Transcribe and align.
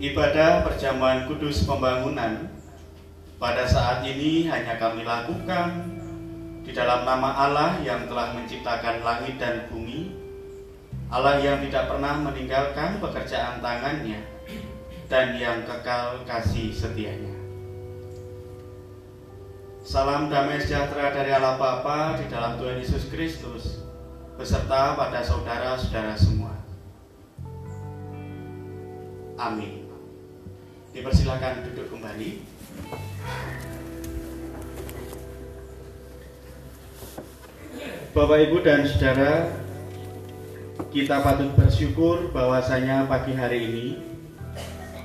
Ibadah 0.00 0.64
perjamuan 0.64 1.28
kudus 1.28 1.68
pembangunan 1.68 2.48
pada 3.36 3.68
saat 3.68 4.00
ini 4.00 4.48
hanya 4.48 4.80
kami 4.80 5.04
lakukan 5.04 5.92
di 6.64 6.72
dalam 6.72 7.04
nama 7.04 7.36
Allah 7.36 7.84
yang 7.84 8.08
telah 8.08 8.32
menciptakan 8.32 9.04
langit 9.04 9.36
dan 9.36 9.68
bumi, 9.68 10.16
Allah 11.12 11.36
yang 11.44 11.60
tidak 11.68 11.92
pernah 11.92 12.16
meninggalkan 12.16 12.96
pekerjaan 12.96 13.60
tangannya 13.60 14.24
dan 15.12 15.36
yang 15.36 15.68
kekal 15.68 16.24
kasih 16.24 16.72
setianya. 16.72 17.36
Salam 19.84 20.32
damai 20.32 20.64
sejahtera 20.64 21.12
dari 21.12 21.28
Allah 21.36 21.60
Bapa 21.60 22.16
di 22.16 22.24
dalam 22.32 22.56
Tuhan 22.56 22.80
Yesus 22.80 23.12
Kristus 23.12 23.84
beserta 24.40 24.96
pada 24.96 25.20
saudara-saudara 25.20 26.16
semua. 26.16 26.56
Amin. 29.36 29.79
Dipersilakan 30.90 31.70
duduk 31.70 31.86
kembali. 31.94 32.42
Bapak 38.10 38.38
Ibu 38.42 38.58
dan 38.66 38.82
Saudara, 38.90 39.54
kita 40.90 41.22
patut 41.22 41.54
bersyukur 41.54 42.34
bahwasanya 42.34 43.06
pagi 43.06 43.38
hari 43.38 43.70
ini 43.70 43.88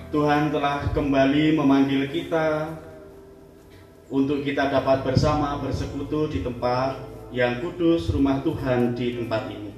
Tuhan 0.10 0.50
telah 0.50 0.90
kembali 0.90 1.54
memanggil 1.54 2.10
kita 2.10 2.74
untuk 4.10 4.42
kita 4.42 4.74
dapat 4.74 5.06
bersama 5.06 5.62
bersekutu 5.62 6.34
di 6.34 6.42
tempat 6.42 6.98
yang 7.30 7.62
kudus 7.62 8.10
rumah 8.10 8.42
Tuhan 8.42 8.98
di 8.98 9.22
tempat 9.22 9.54
ini. 9.54 9.70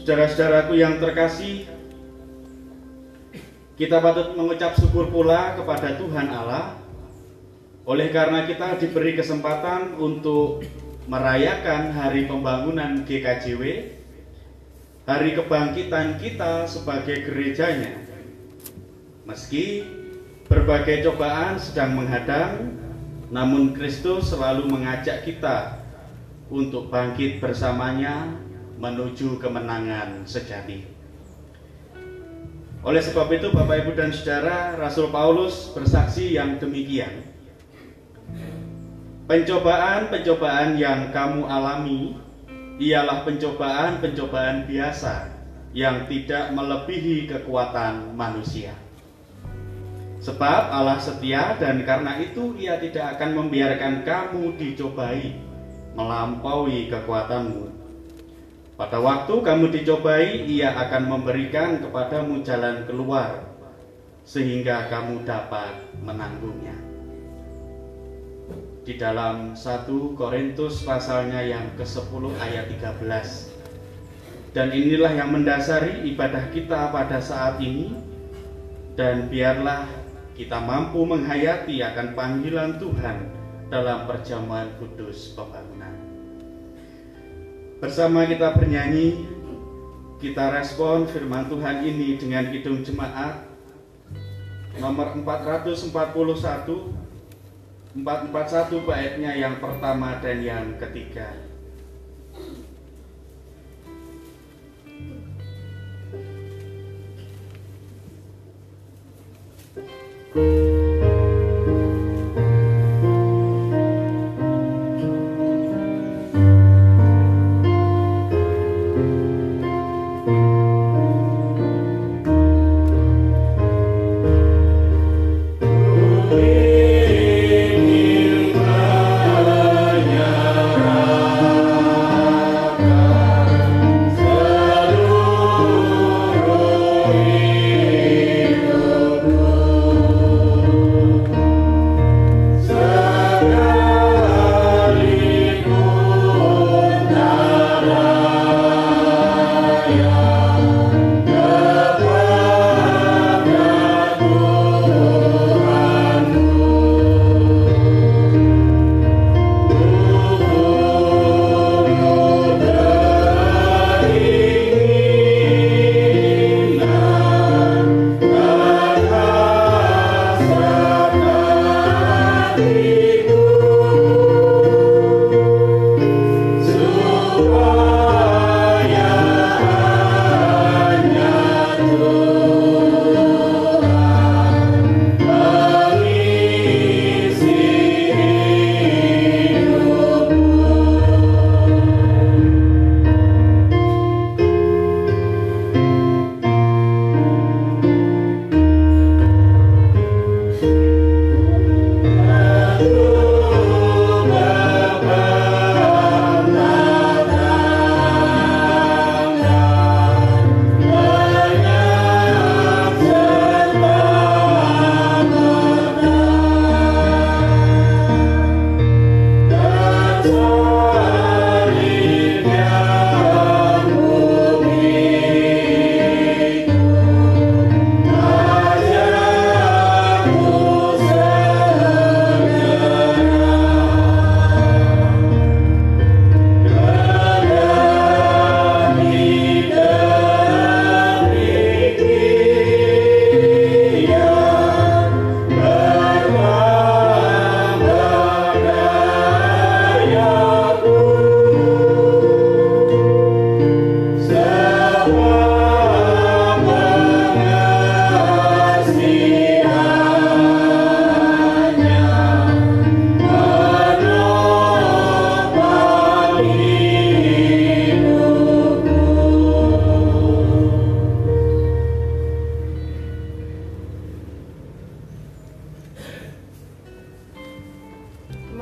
Saudara-saudaraku 0.00 0.80
yang 0.80 0.96
terkasih, 0.96 1.75
kita 3.76 4.00
patut 4.00 4.32
mengucap 4.32 4.72
syukur 4.72 5.12
pula 5.12 5.52
kepada 5.52 6.00
Tuhan 6.00 6.32
Allah 6.32 6.80
oleh 7.84 8.08
karena 8.08 8.48
kita 8.48 8.80
diberi 8.80 9.12
kesempatan 9.12 10.00
untuk 10.00 10.64
merayakan 11.04 11.92
hari 11.92 12.24
pembangunan 12.24 13.04
GKJW, 13.04 13.62
hari 15.04 15.36
kebangkitan 15.36 16.16
kita 16.16 16.64
sebagai 16.64 17.20
gerejanya. 17.28 18.00
Meski 19.28 19.84
berbagai 20.48 21.04
cobaan 21.12 21.60
sedang 21.60 22.00
menghadang, 22.00 22.80
namun 23.28 23.76
Kristus 23.76 24.32
selalu 24.32 24.72
mengajak 24.72 25.20
kita 25.28 25.84
untuk 26.48 26.88
bangkit 26.88 27.44
bersamanya 27.44 28.40
menuju 28.80 29.36
kemenangan 29.36 30.24
sejati. 30.24 30.95
Oleh 32.86 33.02
sebab 33.02 33.26
itu 33.34 33.50
Bapak 33.50 33.82
Ibu 33.82 33.98
dan 33.98 34.14
Saudara 34.14 34.78
Rasul 34.78 35.10
Paulus 35.10 35.74
bersaksi 35.74 36.38
yang 36.38 36.62
demikian. 36.62 37.26
Pencobaan-pencobaan 39.26 40.78
yang 40.78 41.10
kamu 41.10 41.50
alami 41.50 42.14
ialah 42.78 43.26
pencobaan-pencobaan 43.26 44.70
biasa 44.70 45.34
yang 45.74 46.06
tidak 46.06 46.54
melebihi 46.54 47.26
kekuatan 47.26 48.14
manusia. 48.14 48.70
Sebab 50.22 50.70
Allah 50.70 51.02
setia 51.02 51.58
dan 51.58 51.82
karena 51.82 52.22
itu 52.22 52.54
ia 52.54 52.78
tidak 52.78 53.18
akan 53.18 53.34
membiarkan 53.34 54.06
kamu 54.06 54.54
dicobai 54.62 55.34
melampaui 55.98 56.86
kekuatanmu 56.86 57.75
pada 58.76 59.00
waktu 59.00 59.32
kamu 59.40 59.72
dicobai, 59.72 60.44
ia 60.44 60.76
akan 60.76 61.08
memberikan 61.08 61.80
kepadamu 61.80 62.44
jalan 62.44 62.84
keluar, 62.84 63.56
sehingga 64.20 64.92
kamu 64.92 65.24
dapat 65.24 65.96
menanggungnya. 66.04 66.76
Di 68.84 69.00
dalam 69.00 69.56
1 69.56 70.12
Korintus 70.12 70.84
pasalnya 70.84 71.40
yang 71.40 71.72
ke-10 71.80 72.22
ayat 72.36 72.68
13. 72.68 73.48
Dan 74.52 74.68
inilah 74.72 75.12
yang 75.12 75.32
mendasari 75.32 76.04
ibadah 76.12 76.52
kita 76.52 76.92
pada 76.92 77.16
saat 77.16 77.56
ini, 77.64 77.96
dan 78.92 79.32
biarlah 79.32 79.88
kita 80.36 80.60
mampu 80.60 81.00
menghayati 81.00 81.80
akan 81.80 82.12
panggilan 82.12 82.76
Tuhan 82.76 83.32
dalam 83.72 84.04
perjamuan 84.04 84.68
kudus 84.76 85.32
pembangunan. 85.32 85.75
Bersama 87.76 88.24
kita 88.24 88.56
bernyanyi, 88.56 89.28
kita 90.16 90.48
respon 90.48 91.04
firman 91.04 91.44
Tuhan 91.52 91.84
ini 91.84 92.16
dengan 92.16 92.48
hidung 92.48 92.80
jemaat 92.80 93.44
nomor 94.80 95.12
441 95.12 95.92
441 98.00 98.80
baiknya 98.80 99.32
yang 99.36 99.60
pertama 99.60 100.16
dan 100.24 100.40
yang 100.40 100.80
ketiga. 100.80 101.36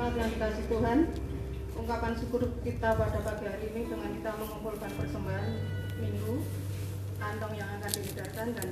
jemaat 0.04 0.20
yang 0.20 0.36
dikasih 0.36 0.68
Tuhan, 0.68 0.98
ungkapan 1.80 2.12
syukur 2.12 2.44
kita 2.60 2.92
pada 2.92 3.24
pagi 3.24 3.48
hari 3.48 3.72
ini 3.72 3.88
dengan 3.88 4.12
kita 4.12 4.36
mengumpulkan 4.36 4.92
persembahan 5.00 5.48
minggu, 5.96 6.44
kantong 7.16 7.56
yang 7.56 7.64
akan 7.80 7.88
dihidarkan 7.88 8.52
dan 8.52 8.68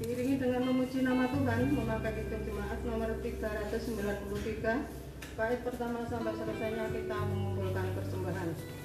diiringi 0.00 0.40
dengan 0.40 0.64
memuji 0.64 1.04
nama 1.04 1.28
Tuhan 1.36 1.76
memakai 1.76 2.24
hitung 2.24 2.48
jemaat 2.48 2.80
nomor 2.88 3.12
393 3.20 5.36
bait 5.36 5.60
pertama 5.60 6.00
sampai 6.08 6.32
selesainya 6.32 6.88
kita 6.96 7.18
mengumpulkan 7.28 7.86
persembahan. 8.00 8.79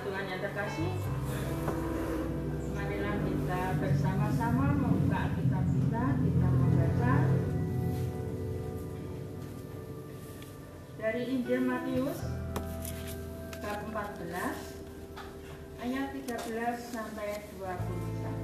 Tuhan 0.00 0.24
yang 0.32 0.40
terkasih, 0.40 0.92
marilah 2.72 3.16
kita 3.20 3.62
bersama-sama 3.76 4.72
membuka 4.72 5.28
Alkitab 5.28 5.64
kita, 5.68 6.04
kita 6.24 6.48
membaca 6.48 7.14
dari 10.96 11.22
Injil 11.28 11.60
Matius 11.68 12.16
bab 13.60 13.78
14 13.92 14.80
ayat 15.84 16.06
13 16.16 16.80
sampai 16.80 17.44
21. 17.60 18.40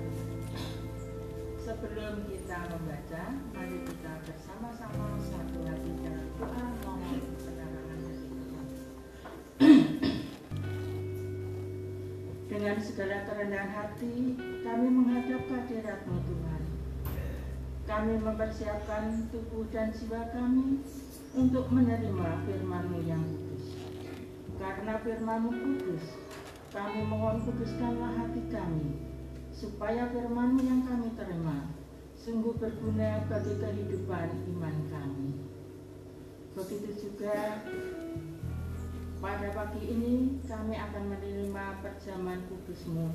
Sebelum 1.64 2.14
kita 2.28 2.58
membaca, 2.68 3.24
mari 3.56 3.80
kita 3.80 4.12
bersama-sama 4.28 5.18
satu 5.24 5.58
hati 5.66 5.92
dalam 6.04 6.28
doa 6.36 6.64
mohon 6.84 7.35
Dengan 12.56 12.80
segala 12.80 13.20
kerendahan 13.28 13.68
hati, 13.68 14.32
kami 14.64 14.88
menghadap 14.88 15.44
kehadirat-Mu 15.44 16.16
Tuhan. 16.24 16.62
Kami 17.84 18.16
mempersiapkan 18.16 19.28
tubuh 19.28 19.68
dan 19.68 19.92
jiwa 19.92 20.24
kami 20.32 20.80
untuk 21.36 21.68
menerima 21.68 22.48
firman-Mu 22.48 23.04
yang 23.04 23.20
kudus. 23.28 23.76
Karena 24.56 24.96
firman-Mu 25.04 25.52
kudus, 25.52 26.16
kami 26.72 27.04
mohon 27.04 27.44
kuduskanlah 27.44 28.24
hati 28.24 28.40
kami, 28.48 29.04
supaya 29.52 30.08
firman-Mu 30.08 30.60
yang 30.64 30.80
kami 30.88 31.12
terima 31.12 31.68
sungguh 32.16 32.56
berguna 32.56 33.20
bagi 33.28 33.52
kehidupan 33.52 34.32
iman 34.56 34.76
kami. 34.88 35.28
Begitu 36.56 37.04
juga 37.04 37.60
pada 39.16 39.48
pagi 39.56 39.82
ini 39.88 40.44
kami 40.44 40.76
akan 40.76 41.04
menerima 41.08 41.64
perjamuan 41.80 42.40
kudusmu. 42.52 43.08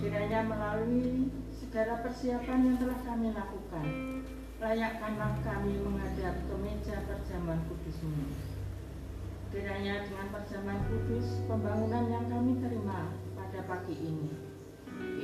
Kiranya 0.00 0.46
melalui 0.46 1.28
segala 1.52 2.00
persiapan 2.00 2.60
yang 2.64 2.76
telah 2.80 3.00
kami 3.04 3.28
lakukan. 3.34 3.86
Layakkanlah 4.60 5.40
kami 5.40 5.80
menghadap 5.80 6.34
ke 6.48 6.54
meja 6.60 6.96
perjamuan 7.08 7.60
kudusmu. 7.68 8.24
Kiranya 9.50 10.06
dengan 10.06 10.26
perjamuan 10.30 10.80
kudus, 10.86 11.42
pembangunan 11.50 12.06
yang 12.06 12.26
kami 12.30 12.62
terima 12.62 13.10
pada 13.34 13.66
pagi 13.66 13.98
ini, 13.98 14.30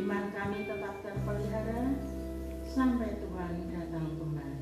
iman 0.02 0.34
kami 0.34 0.66
tetap 0.66 0.98
terpelihara 1.06 1.94
sampai 2.66 3.22
Tuhan 3.22 3.52
datang 3.70 4.18
kembali. 4.18 4.55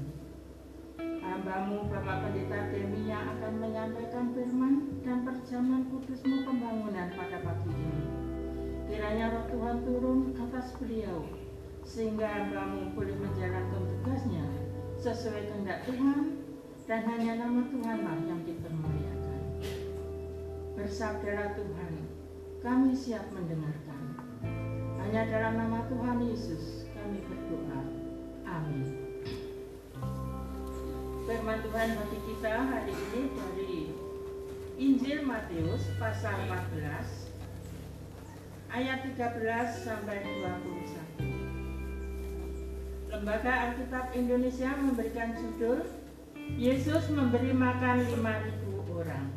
Hambamu 1.24 1.88
Bapak 1.88 2.28
Pendeta 2.28 2.68
Demi 2.68 3.08
yang 3.08 3.24
akan 3.36 3.56
menyampaikan 3.56 4.36
firman 4.36 5.00
dan 5.00 5.24
perjamuan 5.24 5.88
kudusmu 5.88 6.44
pembangunan 6.44 7.08
pada 7.16 7.40
pagi 7.40 7.72
ini. 7.72 8.04
Kiranya 8.84 9.32
roh 9.32 9.44
Tuhan 9.48 9.76
turun 9.88 10.36
atas 10.36 10.76
beliau, 10.76 11.24
sehingga 11.80 12.28
hambamu 12.28 12.92
boleh 12.92 13.16
menjalankan 13.16 13.82
tugasnya 13.88 14.44
sesuai 15.00 15.48
kehendak 15.48 15.88
Tuhan 15.88 16.44
dan 16.84 17.00
hanya 17.08 17.32
nama 17.40 17.72
Tuhanlah 17.72 18.18
yang 18.28 18.40
dipermuliakan. 18.44 19.40
Bersabdalah 20.76 21.56
Tuhan, 21.56 21.92
kami 22.60 22.92
siap 22.92 23.24
mendengarkan. 23.32 24.02
Hanya 25.00 25.28
dalam 25.32 25.54
nama 25.56 25.88
Tuhan 25.88 26.20
Yesus 26.28 26.88
kami 26.92 27.24
berdoa. 27.24 27.80
Amin. 28.44 29.03
Firman 31.24 31.56
Tuhan 31.64 31.96
bagi 31.96 32.20
kita 32.20 32.68
hari 32.68 32.92
ini 32.92 33.32
dari 33.32 33.88
Injil 34.76 35.24
Matius 35.24 35.88
pasal 35.96 36.36
14 36.52 37.32
ayat 38.68 39.08
13 39.08 39.88
sampai 39.88 40.20
21. 40.20 43.08
Lembaga 43.08 43.72
Alkitab 43.72 44.12
Indonesia 44.12 44.68
memberikan 44.76 45.32
judul 45.32 45.88
Yesus 46.60 47.08
memberi 47.08 47.56
makan 47.56 48.04
5000 48.04 48.84
orang. 48.92 49.32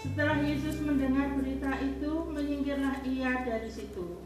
Setelah 0.00 0.40
Yesus 0.40 0.80
mendengar 0.80 1.36
berita 1.36 1.76
itu, 1.84 2.24
menyingkirlah 2.24 3.04
ia 3.04 3.44
dari 3.44 3.68
situ 3.68 4.16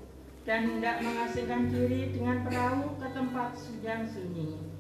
dan 0.47 0.71
hendak 0.71 1.03
mengasingkan 1.03 1.67
diri 1.75 2.15
dengan 2.15 2.47
perahu 2.47 2.95
ke 3.03 3.11
tempat 3.11 3.59
yang 3.83 4.07
sunyi. 4.07 4.74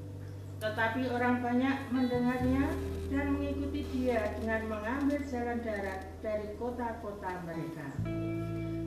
Tetapi 0.65 1.13
orang 1.13 1.45
banyak 1.45 1.77
mendengarnya 1.93 2.73
dan 3.13 3.37
mengikuti 3.37 3.85
dia 3.93 4.33
dengan 4.41 4.65
mengambil 4.73 5.21
jalan 5.29 5.61
darat 5.61 6.09
dari 6.25 6.57
kota-kota 6.57 7.37
mereka. 7.45 7.85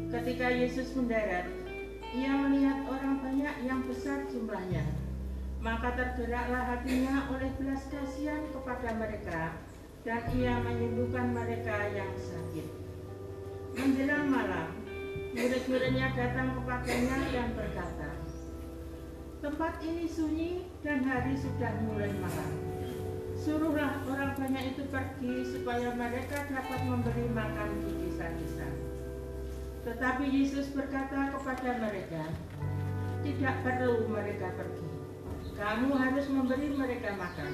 Ketika 0.10 0.48
Yesus 0.50 0.90
mendarat, 0.98 1.46
ia 2.18 2.34
melihat 2.34 2.82
orang 2.90 3.22
banyak 3.22 3.56
yang 3.62 3.86
besar 3.86 4.26
jumlahnya. 4.26 4.90
Maka 5.62 5.94
tergeraklah 5.94 6.66
hatinya 6.66 7.30
oleh 7.30 7.54
belas 7.62 7.86
kasihan 7.94 8.42
kepada 8.50 8.98
mereka 8.98 9.54
dan 10.02 10.26
ia 10.34 10.58
menyembuhkan 10.58 11.30
mereka 11.30 11.78
yang 11.94 12.10
sakit. 12.18 12.68
Menjelang 13.78 14.34
malam, 14.34 14.74
murid-muridnya 15.38 16.10
datang 16.18 16.58
kepadanya 16.58 17.18
dan 17.30 17.48
berkata, 17.54 18.17
Tempat 19.38 19.86
ini 19.86 20.10
sunyi 20.10 20.66
dan 20.82 21.06
hari 21.06 21.38
sudah 21.38 21.70
mulai 21.86 22.10
malam. 22.18 22.52
Suruhlah 23.38 24.02
orang 24.10 24.34
banyak 24.34 24.74
itu 24.74 24.90
pergi 24.90 25.46
supaya 25.46 25.94
mereka 25.94 26.42
dapat 26.50 26.82
memberi 26.82 27.30
makan 27.30 27.70
di 27.86 27.92
desa-desa. 28.02 28.66
Tetapi 29.86 30.26
Yesus 30.26 30.74
berkata 30.74 31.38
kepada 31.38 31.70
mereka, 31.78 32.34
tidak 33.22 33.56
perlu 33.62 34.10
mereka 34.10 34.58
pergi. 34.58 34.90
Kamu 35.54 35.90
harus 35.94 36.26
memberi 36.34 36.74
mereka 36.74 37.14
makan. 37.14 37.52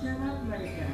Jawab 0.00 0.48
mereka, 0.48 0.88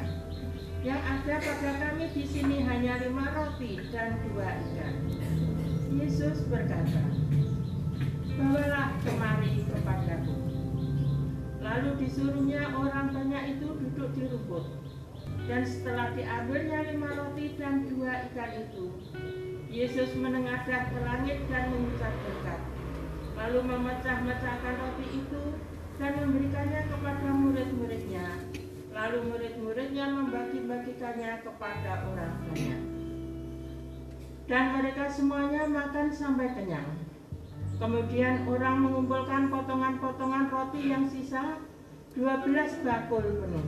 yang 0.83 0.99
ada 0.99 1.35
pada 1.39 1.71
kami 1.79 2.11
di 2.11 2.27
sini 2.27 2.59
hanya 2.67 2.99
lima 3.07 3.23
roti 3.39 3.79
dan 3.87 4.19
dua 4.27 4.51
ikan. 4.51 4.95
Yesus 5.95 6.43
berkata, 6.51 7.07
Bawalah 8.39 8.95
kemari 9.01 9.65
kepadaku. 9.67 10.37
Lalu 11.61 11.89
disuruhnya 11.99 12.71
orang 12.77 13.11
banyak 13.11 13.57
itu 13.57 13.67
duduk 13.75 14.09
di 14.13 14.23
rumput. 14.29 14.65
Dan 15.49 15.65
setelah 15.65 16.13
diambilnya 16.13 16.93
lima 16.93 17.11
roti 17.17 17.57
dan 17.57 17.89
dua 17.89 18.29
ikan 18.31 18.51
itu, 18.61 18.93
Yesus 19.67 20.13
menengadah 20.15 20.91
ke 20.93 20.99
langit 21.01 21.43
dan 21.49 21.73
mengucap 21.73 22.13
berkat. 22.23 22.61
Lalu 23.35 23.59
memecah-mecahkan 23.65 24.75
roti 24.79 25.07
itu 25.17 25.43
dan 25.97 26.11
memberikannya 26.21 26.81
kepada 26.87 27.29
murid-muridnya 27.33 28.27
Lalu 28.91 29.17
murid-muridnya 29.31 30.05
membagi-bagikannya 30.11 31.41
kepada 31.47 32.11
orang 32.11 32.33
banyak. 32.43 32.81
Dan 34.51 34.65
mereka 34.75 35.07
semuanya 35.07 35.63
makan 35.63 36.11
sampai 36.11 36.51
kenyang. 36.51 37.00
Kemudian 37.81 38.45
orang 38.45 38.85
mengumpulkan 38.85 39.49
potongan-potongan 39.49 40.53
roti 40.53 40.93
yang 40.93 41.09
sisa 41.09 41.57
12 42.13 42.85
bakul 42.85 43.25
penuh. 43.25 43.65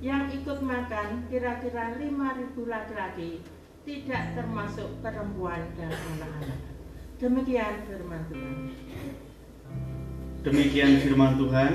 Yang 0.00 0.40
ikut 0.40 0.64
makan 0.64 1.28
kira-kira 1.28 2.00
5.000 2.00 2.56
laki-laki, 2.64 3.44
tidak 3.84 4.32
termasuk 4.32 4.88
perempuan 5.04 5.68
dan 5.76 5.92
anak-anak. 5.92 6.60
Demikian 7.20 7.84
firman 7.84 8.22
Tuhan. 8.32 8.56
Demikian 10.40 10.92
firman 11.04 11.36
Tuhan 11.36 11.72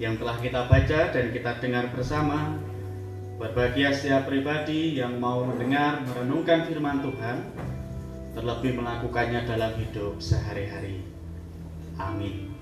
yang 0.00 0.16
telah 0.16 0.40
kita 0.40 0.72
baca 0.72 1.00
dan 1.12 1.26
kita 1.36 1.60
dengar 1.60 1.92
bersama. 1.92 2.56
Berbahagia 3.36 3.92
setiap 3.92 4.24
pribadi 4.24 4.96
yang 4.96 5.20
mau 5.20 5.44
mendengar, 5.44 6.00
merenungkan 6.08 6.64
firman 6.64 7.04
Tuhan, 7.04 7.36
terlebih 8.32 8.80
melakukannya 8.80 9.44
dalam 9.44 9.76
hidup 9.76 10.16
sehari-hari. 10.16 11.04
Amin. 12.00 12.56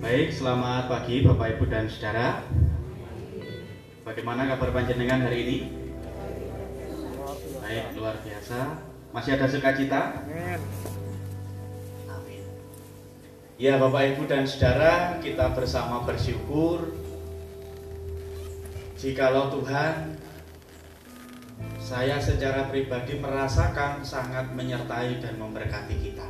Baik, 0.00 0.32
selamat 0.32 0.88
pagi 0.88 1.20
Bapak 1.20 1.60
Ibu 1.60 1.64
dan 1.68 1.84
Saudara. 1.92 2.40
Bagaimana 4.00 4.48
kabar 4.48 4.72
panjenengan 4.72 5.20
hari 5.28 5.38
ini? 5.44 5.58
Baik, 7.60 7.84
luar 8.00 8.16
biasa. 8.24 8.80
Masih 9.12 9.36
ada 9.36 9.44
sukacita? 9.44 10.24
Amin. 10.24 10.60
Ya 13.60 13.76
Bapak 13.76 14.16
Ibu 14.16 14.24
dan 14.24 14.48
Saudara, 14.48 15.20
kita 15.20 15.52
bersama 15.52 16.00
bersyukur 16.08 16.96
Jikalau 18.96 19.52
Tuhan 19.52 20.19
saya 21.80 22.20
secara 22.22 22.70
pribadi 22.70 23.18
merasakan 23.18 24.04
sangat 24.04 24.52
menyertai 24.54 25.18
dan 25.18 25.40
memberkati 25.40 25.96
kita. 25.98 26.28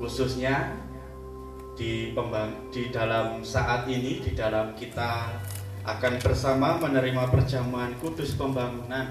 Khususnya 0.00 0.74
di 1.78 2.12
pembang 2.12 2.72
di 2.74 2.90
dalam 2.90 3.40
saat 3.40 3.86
ini 3.86 4.20
di 4.20 4.32
dalam 4.34 4.74
kita 4.74 5.32
akan 5.86 6.14
bersama 6.20 6.76
menerima 6.76 7.30
perjamuan 7.30 7.96
kudus 8.02 8.36
pembangunan. 8.36 9.08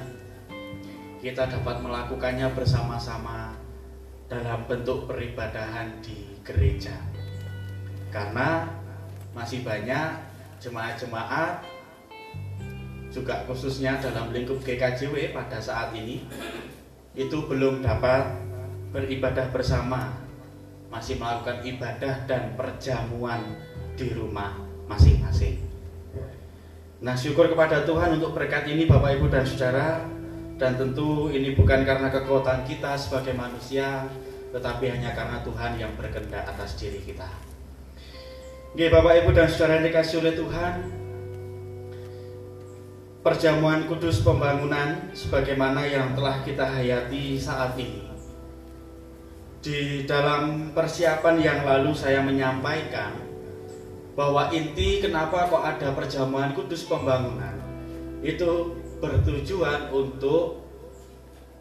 Kita 1.20 1.48
dapat 1.48 1.84
melakukannya 1.84 2.48
bersama-sama 2.56 3.52
dalam 4.30 4.64
bentuk 4.70 5.10
peribadahan 5.10 6.00
di 6.00 6.38
gereja. 6.46 6.96
Karena 8.14 8.70
masih 9.34 9.66
banyak 9.66 10.16
jemaat-jemaat 10.62 11.79
juga 13.10 13.42
khususnya 13.50 13.98
dalam 13.98 14.30
lingkup 14.30 14.62
GKJW 14.62 15.34
pada 15.34 15.58
saat 15.58 15.94
ini 15.98 16.22
itu 17.18 17.38
belum 17.50 17.82
dapat 17.82 18.38
beribadah 18.94 19.50
bersama 19.50 20.14
masih 20.90 21.22
melakukan 21.22 21.62
ibadah 21.66 22.26
dan 22.26 22.54
perjamuan 22.58 23.42
di 23.94 24.10
rumah 24.14 24.58
masing-masing. 24.90 25.62
Nah, 27.00 27.14
syukur 27.14 27.48
kepada 27.48 27.86
Tuhan 27.86 28.18
untuk 28.18 28.34
berkat 28.34 28.66
ini 28.68 28.90
Bapak 28.90 29.22
Ibu 29.22 29.30
dan 29.30 29.46
Saudara 29.46 30.04
dan 30.60 30.76
tentu 30.76 31.32
ini 31.32 31.56
bukan 31.56 31.86
karena 31.86 32.12
kekuatan 32.12 32.68
kita 32.68 32.98
sebagai 33.00 33.32
manusia 33.38 34.10
tetapi 34.50 34.90
hanya 34.90 35.14
karena 35.14 35.40
Tuhan 35.46 35.78
yang 35.78 35.94
berkehendak 35.94 36.44
atas 36.50 36.74
diri 36.76 37.00
kita. 37.06 37.30
Oke, 38.74 38.90
Bapak 38.90 39.14
Ibu 39.24 39.30
dan 39.34 39.48
Saudara 39.50 39.78
yang 39.80 39.86
dikasih 39.94 40.26
oleh 40.26 40.34
Tuhan, 40.34 40.74
perjamuan 43.20 43.84
kudus 43.84 44.24
pembangunan 44.24 45.12
sebagaimana 45.12 45.84
yang 45.84 46.16
telah 46.16 46.40
kita 46.44 46.64
hayati 46.64 47.36
saat 47.36 47.76
ini. 47.76 48.08
Di 49.60 50.08
dalam 50.08 50.72
persiapan 50.72 51.36
yang 51.36 51.60
lalu 51.68 51.92
saya 51.92 52.24
menyampaikan 52.24 53.12
bahwa 54.16 54.48
inti 54.56 55.04
kenapa 55.04 55.52
kok 55.52 55.64
ada 55.64 55.92
perjamuan 55.92 56.56
kudus 56.56 56.88
pembangunan 56.88 57.60
itu 58.24 58.76
bertujuan 59.04 59.92
untuk 59.92 60.64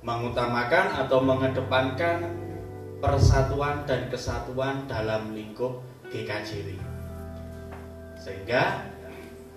mengutamakan 0.03 0.95
atau 1.07 1.19
mengedepankan 1.23 2.35
persatuan 3.03 3.83
dan 3.87 4.07
kesatuan 4.11 4.87
dalam 4.87 5.35
lingkup 5.35 5.83
GKJW. 6.11 6.79
Sehingga 8.19 8.95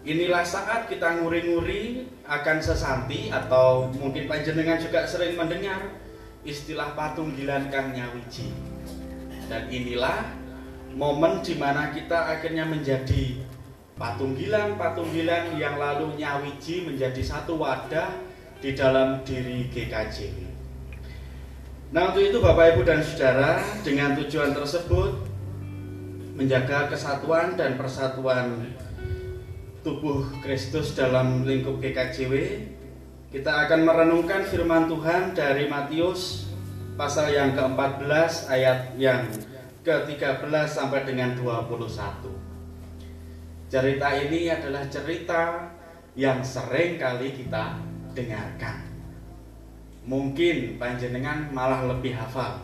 inilah 0.01 0.41
saat 0.41 0.89
kita 0.89 1.21
nguri-nguri 1.21 2.09
akan 2.25 2.57
sesanti 2.57 3.29
atau 3.29 3.89
mungkin 4.01 4.25
panjenengan 4.25 4.81
juga 4.81 5.05
sering 5.05 5.37
mendengar 5.37 5.93
istilah 6.41 6.97
patung 6.97 7.37
gilan 7.37 7.69
Kang 7.69 7.93
Nyawiji. 7.93 8.49
Dan 9.45 9.67
inilah 9.69 10.25
momen 10.95 11.45
di 11.45 11.59
mana 11.59 11.93
kita 11.93 12.33
akhirnya 12.33 12.65
menjadi 12.65 13.45
patung 13.99 14.33
gilan, 14.33 14.79
patung 14.79 15.11
gilan 15.13 15.53
yang 15.59 15.77
lalu 15.77 16.17
Nyawiji 16.17 16.89
menjadi 16.89 17.21
satu 17.21 17.61
wadah 17.61 18.09
di 18.61 18.73
dalam 18.73 19.21
diri 19.21 19.69
GKJ. 19.69 20.49
Nah 21.91 22.09
untuk 22.09 22.23
itu 22.23 22.39
Bapak 22.39 22.77
Ibu 22.77 22.87
dan 22.87 23.03
Saudara 23.03 23.59
dengan 23.83 24.15
tujuan 24.15 24.55
tersebut 24.55 25.27
menjaga 26.39 26.87
kesatuan 26.87 27.59
dan 27.59 27.75
persatuan 27.75 28.71
tubuh 29.81 30.29
Kristus 30.45 30.93
dalam 30.93 31.41
lingkup 31.41 31.81
GKJW 31.81 32.33
kita 33.33 33.65
akan 33.65 33.81
merenungkan 33.85 34.45
firman 34.45 34.85
Tuhan 34.85 35.33
dari 35.33 35.65
Matius 35.65 36.53
pasal 36.93 37.33
yang 37.33 37.57
ke-14 37.57 38.31
ayat 38.53 38.93
yang 39.01 39.25
ke-13 39.81 40.69
sampai 40.69 41.01
dengan 41.05 41.33
21 41.33 41.81
Cerita 43.71 44.07
ini 44.19 44.51
adalah 44.51 44.83
cerita 44.91 45.71
yang 46.13 46.43
sering 46.45 46.99
kali 46.99 47.33
kita 47.33 47.79
dengarkan 48.13 48.91
mungkin 50.05 50.81
panjenengan 50.81 51.53
malah 51.53 51.85
lebih 51.85 52.17
hafal. 52.17 52.57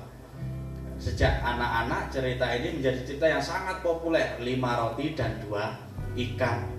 Sejak 0.98 1.46
anak-anak 1.46 2.10
cerita 2.10 2.50
ini 2.58 2.82
menjadi 2.82 3.06
cerita 3.06 3.28
yang 3.30 3.44
sangat 3.44 3.86
populer, 3.86 4.42
lima 4.42 4.82
roti 4.82 5.14
dan 5.14 5.38
dua 5.46 5.78
ikan. 6.18 6.77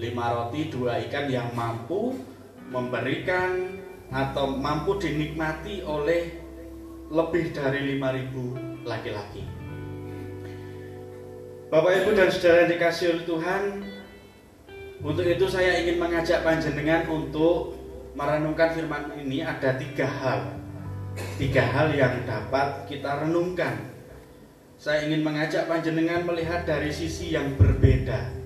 Lima 0.00 0.32
roti, 0.32 0.72
dua 0.72 0.96
ikan 1.04 1.28
yang 1.28 1.52
mampu 1.52 2.16
memberikan 2.72 3.76
atau 4.08 4.48
mampu 4.56 4.96
dinikmati 4.96 5.84
oleh 5.84 6.40
lebih 7.12 7.52
dari 7.52 7.94
lima 7.94 8.16
ribu 8.16 8.56
laki-laki. 8.88 9.44
Bapak 11.68 12.02
Ibu 12.02 12.10
dan 12.16 12.32
Saudara 12.32 12.64
yang 12.64 12.70
dikasih 12.72 13.06
oleh 13.12 13.24
Tuhan, 13.28 13.62
untuk 15.04 15.22
itu 15.28 15.46
saya 15.46 15.84
ingin 15.84 16.00
mengajak 16.00 16.42
panjenengan 16.42 17.04
untuk 17.06 17.76
merenungkan 18.16 18.72
firman 18.72 19.12
ini. 19.20 19.44
Ada 19.44 19.76
tiga 19.76 20.08
hal 20.08 20.40
tiga 21.36 21.60
hal 21.60 21.92
yang 21.92 22.24
dapat 22.24 22.88
kita 22.88 23.28
renungkan. 23.28 23.92
Saya 24.80 25.04
ingin 25.04 25.20
mengajak 25.20 25.68
panjenengan 25.68 26.24
melihat 26.24 26.64
dari 26.64 26.88
sisi 26.88 27.36
yang 27.36 27.52
berbeda 27.60 28.39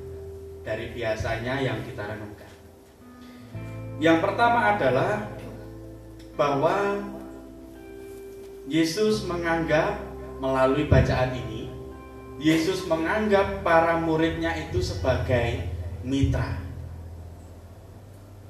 dari 0.64 0.90
biasanya 0.96 1.60
yang 1.60 1.78
kita 1.84 2.02
renungkan. 2.02 2.52
Yang 4.02 4.18
pertama 4.24 4.74
adalah 4.74 5.30
bahwa 6.34 6.98
Yesus 8.66 9.28
menganggap 9.28 10.00
melalui 10.42 10.90
bacaan 10.90 11.30
ini 11.36 11.54
Yesus 12.42 12.90
menganggap 12.90 13.62
para 13.62 13.94
muridnya 14.02 14.50
itu 14.58 14.82
sebagai 14.82 15.70
mitra. 16.02 16.58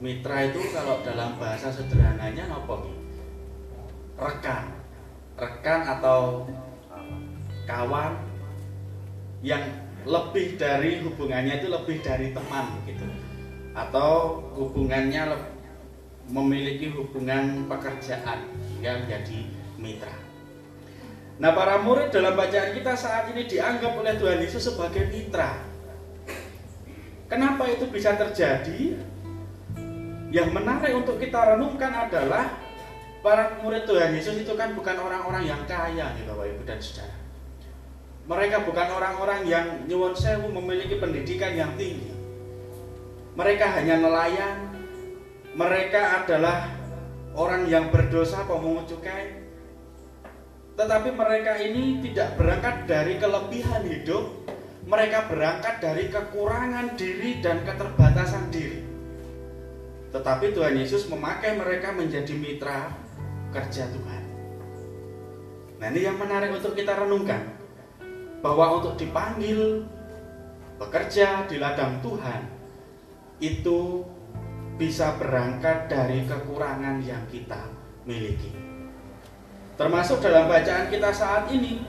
Mitra 0.00 0.48
itu 0.48 0.61
kalau 0.72 1.05
dalam 1.05 1.37
bahasa 1.37 1.68
sederhananya 1.68 2.48
nopo? 2.48 2.88
Rekan, 4.16 4.72
rekan 5.37 5.81
atau 5.85 6.48
kawan 7.68 8.16
yang 9.44 9.61
lebih 10.04 10.60
dari 10.60 11.00
hubungannya 11.00 11.64
itu 11.64 11.68
lebih 11.72 12.04
dari 12.04 12.36
teman 12.36 12.76
gitu, 12.84 13.08
atau 13.72 14.40
hubungannya 14.52 15.32
memiliki 16.28 16.92
hubungan 16.92 17.68
pekerjaan 17.68 18.48
yang 18.84 19.04
menjadi 19.04 19.48
mitra. 19.80 20.12
Nah 21.40 21.50
para 21.50 21.82
murid 21.82 22.14
dalam 22.14 22.36
bacaan 22.38 22.76
kita 22.76 22.94
saat 22.94 23.32
ini 23.32 23.48
dianggap 23.48 23.96
oleh 23.96 24.14
Tuhan 24.14 24.38
Yesus 24.44 24.70
sebagai 24.70 25.08
mitra. 25.10 25.56
Kenapa 27.26 27.66
itu 27.66 27.88
bisa 27.88 28.14
terjadi? 28.14 29.00
Yang 30.30 30.48
menarik 30.52 30.92
untuk 30.94 31.16
kita 31.16 31.56
renungkan 31.56 31.90
adalah 32.10 32.60
para 33.24 33.56
murid 33.64 33.88
Tuhan 33.88 34.12
Yesus 34.12 34.36
itu 34.36 34.52
kan 34.52 34.76
bukan 34.76 35.00
orang-orang 35.00 35.48
yang 35.48 35.62
kaya 35.64 36.12
nih 36.12 36.22
Bapak 36.28 36.44
Ibu 36.44 36.62
dan 36.68 36.78
Saudara. 36.78 37.23
Mereka 38.24 38.64
bukan 38.64 38.88
orang-orang 38.88 39.44
yang 39.44 39.66
nyuwun 39.84 40.16
sewu 40.16 40.48
memiliki 40.48 40.96
pendidikan 40.96 41.52
yang 41.52 41.76
tinggi. 41.76 42.08
Mereka 43.37 43.66
hanya 43.76 44.00
nelayan. 44.00 44.56
Mereka 45.54 46.24
adalah 46.24 46.72
orang 47.37 47.68
yang 47.68 47.92
berdosa 47.92 48.42
pemungut 48.48 48.88
cukai. 48.88 49.44
Tetapi 50.74 51.14
mereka 51.14 51.54
ini 51.62 52.02
tidak 52.02 52.34
berangkat 52.34 52.90
dari 52.90 53.14
kelebihan 53.22 53.87
hidup, 53.87 54.50
mereka 54.90 55.30
berangkat 55.30 55.78
dari 55.78 56.10
kekurangan 56.10 56.98
diri 56.98 57.38
dan 57.38 57.62
keterbatasan 57.62 58.50
diri. 58.50 58.82
Tetapi 60.10 60.50
Tuhan 60.50 60.74
Yesus 60.74 61.06
memakai 61.06 61.54
mereka 61.54 61.94
menjadi 61.94 62.34
mitra 62.34 62.90
kerja 63.54 63.87
Tuhan. 63.87 64.22
Nah 65.78 65.87
ini 65.94 66.00
yang 66.02 66.18
menarik 66.18 66.50
untuk 66.50 66.74
kita 66.74 66.98
renungkan. 66.98 67.53
Bahwa 68.44 68.76
untuk 68.76 69.00
dipanggil 69.00 69.88
bekerja 70.76 71.48
di 71.48 71.57
ladang 71.57 72.04
Tuhan 72.04 72.44
itu 73.40 74.04
bisa 74.76 75.16
berangkat 75.16 75.88
dari 75.88 76.28
kekurangan 76.28 77.00
yang 77.00 77.24
kita 77.33 77.72
miliki. 78.04 78.52
Termasuk 79.80 80.20
dalam 80.20 80.44
bacaan 80.44 80.92
kita 80.92 81.09
saat 81.09 81.48
ini. 81.48 81.80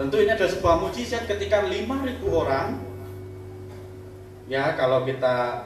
Tentu 0.00 0.16
ini 0.16 0.32
ada 0.32 0.48
sebuah 0.48 0.80
mujizat 0.80 1.28
ketika 1.28 1.60
5000 1.68 2.24
orang 2.24 2.90
ya 4.50 4.74
kalau 4.74 5.06
kita 5.06 5.62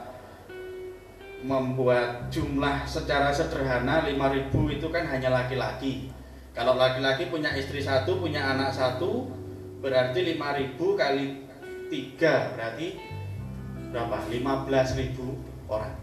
membuat 1.41 2.29
jumlah 2.29 2.85
secara 2.85 3.33
sederhana 3.33 4.05
5000 4.05 4.53
itu 4.77 4.87
kan 4.93 5.09
hanya 5.09 5.33
laki-laki 5.33 6.13
kalau 6.53 6.77
laki-laki 6.77 7.33
punya 7.33 7.49
istri 7.57 7.81
satu 7.81 8.21
punya 8.21 8.45
anak 8.45 8.69
satu 8.69 9.25
berarti 9.85 10.33
5000 10.33 10.81
kali 10.97 11.25
3 11.93 12.53
berarti 12.57 12.87
berapa? 13.93 14.17
15.000 14.33 15.69
orang. 15.69 15.93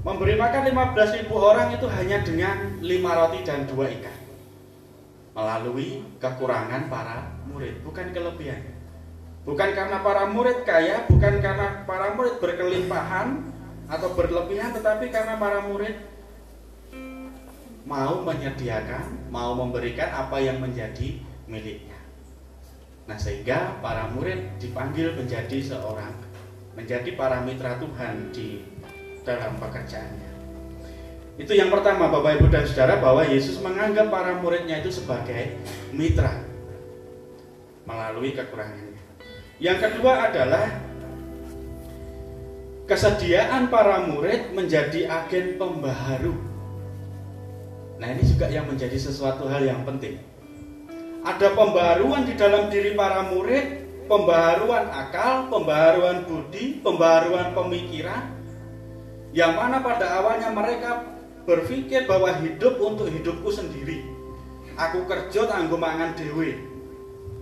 Memberi 0.00 0.34
makan 0.40 0.62
15.000 0.72 1.28
orang 1.28 1.68
itu 1.76 1.84
hanya 1.92 2.24
dengan 2.24 2.80
5 2.80 3.18
roti 3.20 3.38
dan 3.44 3.68
2 3.68 3.96
ikan. 4.00 4.18
Melalui 5.36 6.00
kekurangan 6.16 6.88
para 6.88 7.36
murid 7.52 7.84
bukan 7.84 8.16
kelebihan. 8.16 8.64
Bukan 9.44 9.68
karena 9.76 10.00
para 10.00 10.24
murid 10.32 10.64
kaya 10.64 11.04
bukan 11.04 11.44
karena 11.44 11.84
para 11.84 12.16
murid 12.16 12.40
berkelimpahan 12.40 13.44
atau 13.92 14.08
berlebihan 14.16 14.72
tetapi 14.72 15.12
karena 15.12 15.36
para 15.36 15.68
murid 15.68 16.00
mau 17.84 18.24
menyediakan, 18.24 19.28
mau 19.28 19.52
memberikan 19.52 20.08
apa 20.16 20.40
yang 20.40 20.60
menjadi 20.60 21.20
miliknya. 21.48 21.97
Nah, 23.08 23.16
sehingga 23.16 23.80
para 23.80 24.12
murid 24.12 24.60
dipanggil 24.60 25.16
menjadi 25.16 25.64
seorang 25.64 26.12
menjadi 26.76 27.16
para 27.18 27.42
mitra 27.42 27.80
Tuhan 27.80 28.30
di 28.30 28.62
dalam 29.26 29.58
pekerjaannya. 29.58 30.30
Itu 31.40 31.56
yang 31.56 31.72
pertama 31.72 32.12
Bapak 32.12 32.38
Ibu 32.38 32.46
dan 32.52 32.68
Saudara 32.68 33.00
bahwa 33.00 33.24
Yesus 33.26 33.58
menganggap 33.64 34.12
para 34.12 34.38
muridnya 34.38 34.78
itu 34.84 34.92
sebagai 34.92 35.58
mitra 35.90 36.44
melalui 37.88 38.36
kekurangannya. 38.36 39.00
Yang 39.58 39.78
kedua 39.90 40.30
adalah 40.30 40.66
kesediaan 42.86 43.72
para 43.72 44.04
murid 44.06 44.52
menjadi 44.52 45.08
agen 45.08 45.56
pembaharu. 45.56 46.36
Nah, 47.98 48.06
ini 48.14 48.22
juga 48.22 48.46
yang 48.46 48.70
menjadi 48.70 48.94
sesuatu 48.94 49.50
hal 49.50 49.66
yang 49.66 49.82
penting. 49.82 50.27
Ada 51.26 51.54
pembaharuan 51.54 52.26
di 52.26 52.34
dalam 52.38 52.70
diri 52.70 52.94
para 52.94 53.26
murid, 53.26 53.66
pembaharuan 54.06 54.86
akal, 54.90 55.50
pembaharuan 55.50 56.24
budi, 56.24 56.78
pembaharuan 56.80 57.52
pemikiran, 57.52 58.32
yang 59.34 59.58
mana 59.58 59.82
pada 59.82 60.22
awalnya 60.22 60.54
mereka 60.54 61.04
berpikir 61.44 62.06
bahwa 62.06 62.32
hidup 62.38 62.78
untuk 62.80 63.10
hidupku 63.10 63.50
sendiri. 63.50 64.04
Aku 64.78 65.04
kerja 65.10 65.50
tangguh 65.50 65.76
mangan 65.76 66.14
dewe. 66.14 66.68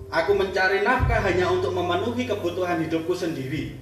Aku 0.08 0.38
mencari 0.38 0.86
nafkah 0.86 1.18
hanya 1.20 1.50
untuk 1.50 1.74
memenuhi 1.74 2.30
kebutuhan 2.30 2.78
hidupku 2.78 3.10
sendiri 3.10 3.74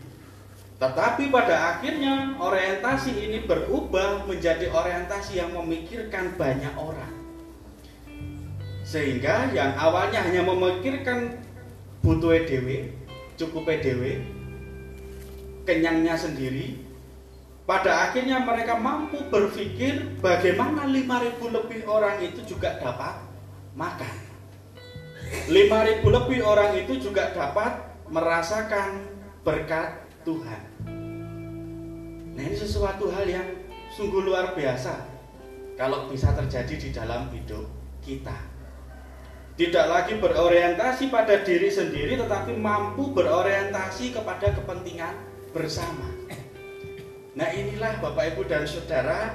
Tetapi 0.81 1.29
pada 1.29 1.77
akhirnya 1.77 2.35
orientasi 2.41 3.13
ini 3.15 3.39
berubah 3.47 4.27
menjadi 4.27 4.73
orientasi 4.75 5.39
yang 5.39 5.55
memikirkan 5.55 6.35
banyak 6.35 6.75
orang. 6.75 7.14
Sehingga 8.95 9.51
yang 9.51 9.75
awalnya 9.75 10.23
hanya 10.23 10.47
memikirkan 10.47 11.43
butuh 11.99 12.31
EDW, 12.31 12.95
cukup 13.35 13.67
EDW, 13.67 14.23
kenyangnya 15.67 16.15
sendiri, 16.15 16.79
pada 17.67 18.07
akhirnya 18.07 18.39
mereka 18.47 18.79
mampu 18.79 19.19
berpikir 19.35 20.15
bagaimana 20.23 20.87
5000 20.87 21.43
lebih 21.43 21.81
orang 21.91 22.23
itu 22.23 22.47
juga 22.47 22.79
dapat 22.79 23.19
makan. 23.75 24.15
5000 25.51 26.07
lebih 26.07 26.41
orang 26.47 26.79
itu 26.79 26.95
juga 27.03 27.35
dapat 27.35 27.99
merasakan 28.07 29.11
berkat 29.43 30.07
Tuhan. 30.23 30.63
Nah, 32.31 32.43
ini 32.47 32.55
sesuatu 32.55 33.11
hal 33.11 33.27
yang 33.27 33.59
sungguh 33.91 34.23
luar 34.23 34.55
biasa 34.55 35.03
kalau 35.75 36.07
bisa 36.07 36.31
terjadi 36.31 36.75
di 36.79 36.89
dalam 36.95 37.27
hidup 37.35 37.67
kita. 37.99 38.54
Tidak 39.55 39.87
lagi 39.87 40.19
berorientasi 40.19 41.15
pada 41.15 41.39
diri 41.47 41.71
sendiri 41.71 42.19
tetapi 42.19 42.59
mampu 42.59 43.15
berorientasi 43.15 44.11
kepada 44.11 44.51
kepentingan 44.51 45.15
bersama. 45.55 46.11
Nah 47.39 47.51
inilah 47.55 48.03
Bapak 48.03 48.35
Ibu 48.35 48.51
dan 48.51 48.67
Saudara 48.67 49.31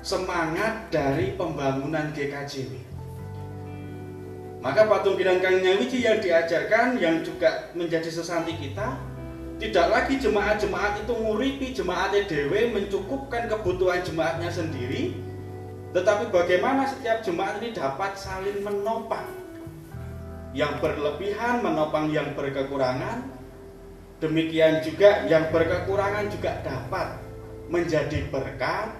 semangat 0.00 0.88
dari 0.88 1.36
pembangunan 1.36 2.08
GKJW. 2.16 2.72
Maka 4.64 4.88
patung 4.88 5.20
bidang 5.20 5.44
Kang 5.44 5.60
Nyawiji 5.60 6.08
yang 6.08 6.20
diajarkan 6.20 7.00
yang 7.00 7.20
juga 7.20 7.72
menjadi 7.76 8.08
sesanti 8.08 8.56
kita 8.56 8.96
tidak 9.60 9.86
lagi 9.92 10.16
jemaat-jemaat 10.16 11.04
itu 11.04 11.12
nguripi 11.12 11.76
jemaat 11.76 12.16
EDW 12.16 12.72
mencukupkan 12.72 13.44
kebutuhan 13.44 14.00
jemaatnya 14.00 14.48
sendiri 14.48 15.16
tetapi 15.92 16.32
bagaimana 16.32 16.88
setiap 16.88 17.20
jemaat 17.20 17.60
ini 17.60 17.72
dapat 17.76 18.16
saling 18.16 18.60
menopang 18.64 19.39
yang 20.56 20.82
berlebihan 20.82 21.62
menopang 21.62 22.10
yang 22.10 22.34
berkekurangan 22.34 23.22
demikian 24.20 24.84
juga 24.84 25.24
yang 25.26 25.48
berkekurangan 25.48 26.28
juga 26.28 26.60
dapat 26.60 27.08
menjadi 27.70 28.28
berkat 28.28 28.92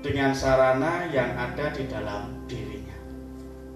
dengan 0.00 0.32
sarana 0.32 1.06
yang 1.12 1.34
ada 1.36 1.70
di 1.72 1.84
dalam 1.86 2.46
dirinya. 2.48 2.96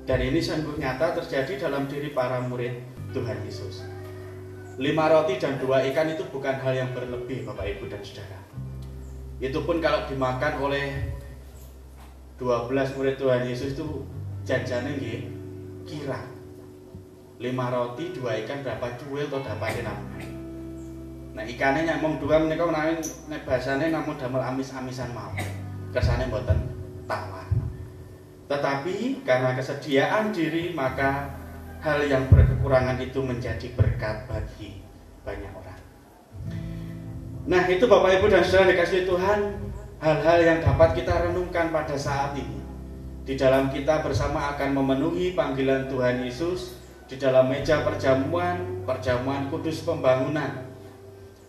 Dan 0.08 0.18
ini 0.24 0.42
sungguh 0.42 0.80
nyata 0.80 1.20
terjadi 1.22 1.68
dalam 1.68 1.86
diri 1.86 2.10
para 2.10 2.42
murid 2.42 2.74
Tuhan 3.12 3.38
Yesus. 3.46 3.86
Lima 4.80 5.12
roti 5.12 5.36
dan 5.36 5.60
dua 5.60 5.84
ikan 5.92 6.08
itu 6.08 6.24
bukan 6.32 6.56
hal 6.56 6.72
yang 6.72 6.90
berlebih 6.96 7.44
Bapak 7.44 7.68
Ibu 7.76 7.92
dan 7.92 8.00
Saudara. 8.00 8.40
Itu 9.36 9.64
pun 9.68 9.84
kalau 9.84 10.08
dimakan 10.08 10.60
oleh 10.64 11.16
12 12.40 12.96
murid 12.96 13.20
Tuhan 13.20 13.44
Yesus 13.44 13.76
itu 13.76 14.08
jajannya 14.48 14.96
nggih 14.96 15.20
kira. 15.84 16.39
Lima 17.40 17.72
roti, 17.72 18.12
dua 18.12 18.36
ikan 18.44 18.60
berapa 18.60 19.00
cuil 19.00 19.24
atau 19.32 19.40
dapat 19.40 19.80
namanya. 19.80 20.28
Nah 21.32 21.44
ikannya 21.48 21.88
nyamong 21.88 22.20
dua 22.20 22.36
menika 22.36 22.68
menawi 22.68 23.00
nek 23.32 23.48
bahasane 23.48 23.88
namun 23.88 24.12
damel 24.20 24.44
amis-amisan 24.44 25.08
mau. 25.16 25.32
Kersane 25.88 26.28
mboten 26.28 26.68
tawar. 27.08 27.48
Tetapi 28.44 29.24
karena 29.24 29.56
kesediaan 29.56 30.36
diri 30.36 30.76
maka 30.76 31.32
hal 31.80 32.04
yang 32.04 32.28
berkekurangan 32.28 33.00
itu 33.00 33.24
menjadi 33.24 33.72
berkat 33.72 34.28
bagi 34.28 34.84
banyak 35.24 35.48
orang. 35.48 35.80
Nah 37.48 37.64
itu 37.72 37.88
Bapak 37.88 38.20
Ibu 38.20 38.28
dan 38.28 38.44
Saudara 38.44 38.68
dikasih 38.68 39.08
Tuhan 39.08 39.40
hal-hal 39.96 40.38
yang 40.44 40.58
dapat 40.60 40.92
kita 40.92 41.24
renungkan 41.24 41.72
pada 41.72 41.96
saat 41.96 42.36
ini. 42.36 42.60
Di 43.24 43.40
dalam 43.40 43.72
kita 43.72 44.04
bersama 44.04 44.52
akan 44.52 44.76
memenuhi 44.76 45.32
panggilan 45.32 45.88
Tuhan 45.88 46.20
Yesus 46.20 46.79
di 47.10 47.18
dalam 47.18 47.50
meja 47.50 47.82
perjamuan, 47.82 48.86
perjamuan 48.86 49.50
kudus 49.50 49.82
pembangunan 49.82 50.70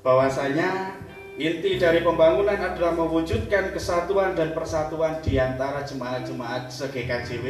bahwasanya 0.01 0.97
inti 1.37 1.77
dari 1.77 2.01
pembangunan 2.01 2.57
adalah 2.57 2.97
mewujudkan 2.97 3.69
kesatuan 3.69 4.33
dan 4.33 4.57
persatuan 4.57 5.21
di 5.21 5.37
antara 5.37 5.85
jemaat-jemaat 5.85 6.65
se-GKJW 6.73 7.45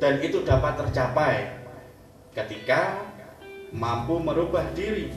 dan 0.00 0.24
itu 0.24 0.40
dapat 0.48 0.80
tercapai 0.80 1.60
ketika 2.32 3.04
mampu 3.76 4.16
merubah 4.16 4.64
diri 4.72 5.12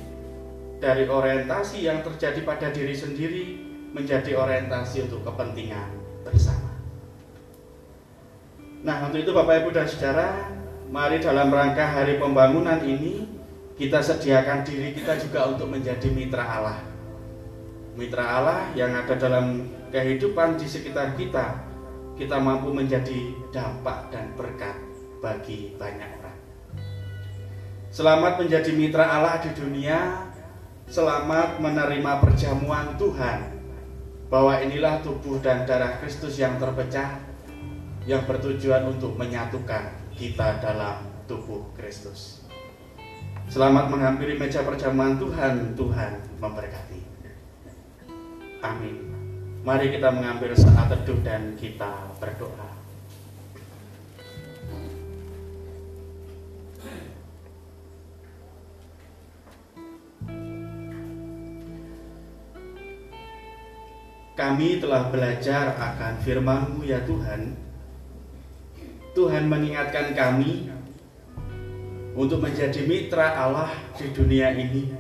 dari 0.84 1.08
orientasi 1.08 1.88
yang 1.88 2.04
terjadi 2.04 2.44
pada 2.44 2.68
diri 2.76 2.92
sendiri 2.92 3.46
menjadi 3.96 4.36
orientasi 4.36 5.08
untuk 5.08 5.24
kepentingan 5.24 5.88
bersama. 6.28 6.76
Nah, 8.84 9.08
untuk 9.08 9.24
itu 9.24 9.32
Bapak 9.32 9.64
Ibu 9.64 9.70
dan 9.72 9.88
Saudara, 9.88 10.30
mari 10.90 11.18
dalam 11.18 11.50
rangka 11.50 11.82
hari 11.82 12.22
pembangunan 12.22 12.78
ini 12.86 13.26
kita 13.76 14.00
sediakan 14.00 14.62
diri 14.62 14.94
kita 14.94 15.18
juga 15.18 15.50
untuk 15.52 15.68
menjadi 15.74 16.08
mitra 16.14 16.46
Allah. 16.46 16.80
Mitra 17.96 18.24
Allah 18.24 18.60
yang 18.76 18.92
ada 18.92 19.16
dalam 19.16 19.72
kehidupan 19.90 20.60
di 20.60 20.68
sekitar 20.68 21.16
kita, 21.16 21.64
kita 22.20 22.38
mampu 22.40 22.72
menjadi 22.72 23.34
dampak 23.52 24.12
dan 24.12 24.32
berkat 24.36 24.76
bagi 25.24 25.76
banyak 25.76 26.10
orang. 26.22 26.40
Selamat 27.92 28.40
menjadi 28.40 28.72
mitra 28.76 29.08
Allah 29.08 29.40
di 29.40 29.52
dunia, 29.56 30.28
selamat 30.92 31.64
menerima 31.64 32.12
perjamuan 32.20 33.00
Tuhan, 33.00 33.40
bahwa 34.28 34.60
inilah 34.60 35.00
tubuh 35.00 35.40
dan 35.40 35.64
darah 35.64 36.00
Kristus 36.04 36.36
yang 36.36 36.60
terpecah, 36.60 37.16
yang 38.04 38.28
bertujuan 38.28 38.92
untuk 38.92 39.16
menyatukan 39.16 40.05
kita 40.16 40.64
dalam 40.64 41.04
tubuh 41.28 41.76
Kristus. 41.76 42.40
Selamat 43.52 43.92
menghampiri 43.92 44.40
meja 44.40 44.64
perjamuan 44.64 45.20
Tuhan, 45.20 45.76
Tuhan 45.76 46.24
memberkati. 46.40 47.02
Amin. 48.64 49.12
Mari 49.68 49.92
kita 49.92 50.10
mengambil 50.16 50.56
saat 50.56 50.88
teduh 50.88 51.20
dan 51.20 51.60
kita 51.60 52.16
berdoa. 52.18 52.72
Kami 64.36 64.80
telah 64.84 65.12
belajar 65.12 65.76
akan 65.76 66.14
firman-Mu 66.24 66.84
ya 66.88 67.04
Tuhan. 67.04 67.65
Tuhan 69.16 69.48
mengingatkan 69.48 70.12
kami 70.12 70.68
untuk 72.20 72.44
menjadi 72.44 72.84
mitra 72.84 73.32
Allah 73.32 73.72
di 73.96 74.12
dunia 74.12 74.52
ini. 74.52 74.92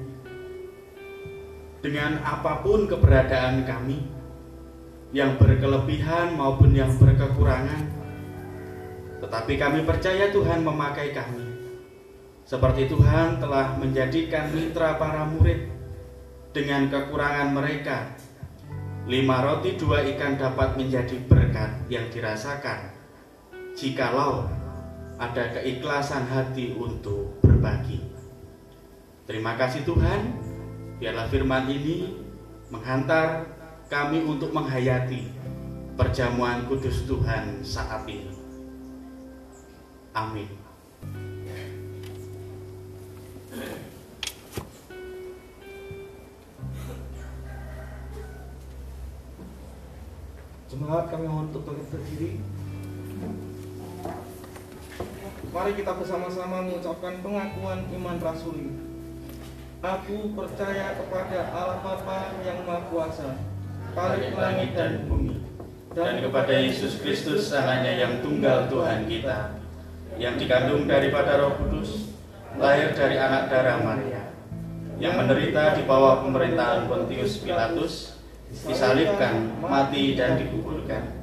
Dengan 1.83 2.23
apa 2.23 2.63
pun 2.63 2.87
keberadaan 2.87 3.67
kami 3.67 4.07
yang 5.11 5.35
berkelebihan 5.35 6.31
maupun 6.39 6.71
yang 6.71 6.95
berkekurangan 6.95 7.91
tetapi 9.19 9.53
kami 9.59 9.83
percaya 9.83 10.31
Tuhan 10.31 10.63
memakai 10.63 11.11
kami. 11.11 11.43
Seperti 12.47 12.87
Tuhan 12.87 13.43
telah 13.43 13.75
menjadikan 13.75 14.47
mitra 14.55 14.95
para 14.95 15.27
murid 15.27 15.67
dengan 16.55 16.87
kekurangan 16.87 17.51
mereka 17.51 18.15
lima 19.11 19.43
roti 19.43 19.75
dua 19.75 20.07
ikan 20.15 20.39
dapat 20.39 20.79
menjadi 20.79 21.19
berkat 21.27 21.83
yang 21.91 22.07
dirasakan 22.09 22.94
jikalau 23.75 24.47
ada 25.19 25.51
keikhlasan 25.51 26.23
hati 26.31 26.71
untuk 26.79 27.35
berbagi. 27.43 27.99
Terima 29.27 29.59
kasih 29.59 29.83
Tuhan, 29.83 30.31
biarlah 30.99 31.27
firman 31.27 31.67
ini 31.67 32.15
menghantar 32.71 33.51
kami 33.91 34.23
untuk 34.23 34.55
menghayati 34.55 35.27
perjamuan 35.99 36.63
kudus 36.71 37.03
Tuhan 37.03 37.59
saat 37.61 38.07
ini. 38.07 38.31
Amin. 40.15 40.47
Jemaat 50.71 51.07
kami 51.07 51.27
mohon 51.27 51.51
untuk 51.51 51.67
berdiri. 51.67 52.54
Mari 55.55 55.71
kita 55.71 55.95
bersama-sama 55.95 56.67
mengucapkan 56.67 57.15
pengakuan 57.23 57.87
iman 57.95 58.19
rasuli. 58.19 58.75
Aku 59.79 60.35
percaya 60.35 60.99
kepada 60.99 61.47
Allah 61.55 61.79
Bapa 61.79 62.35
yang 62.43 62.67
Maha 62.67 62.83
Kuasa, 62.91 63.39
Paling 63.95 64.35
langit 64.35 64.75
dan 64.75 65.07
bumi, 65.07 65.39
dan 65.95 66.19
kepada 66.19 66.59
Yesus 66.59 66.99
Kristus 66.99 67.55
anaknya 67.55 68.03
yang 68.03 68.19
tunggal 68.19 68.67
Tuhan 68.67 69.07
kita, 69.07 69.55
yang 70.19 70.35
dikandung 70.35 70.91
daripada 70.91 71.39
Roh 71.39 71.55
Kudus, 71.55 72.11
lahir 72.59 72.91
dari 72.91 73.15
anak 73.15 73.47
darah 73.47 73.79
Maria, 73.79 74.27
yang 74.99 75.15
menderita 75.15 75.79
di 75.79 75.87
bawah 75.87 76.19
pemerintahan 76.19 76.91
Pontius 76.91 77.39
Pilatus, 77.39 78.19
disalibkan, 78.51 79.55
mati 79.63 80.19
dan 80.19 80.35
dikuburkan, 80.35 81.15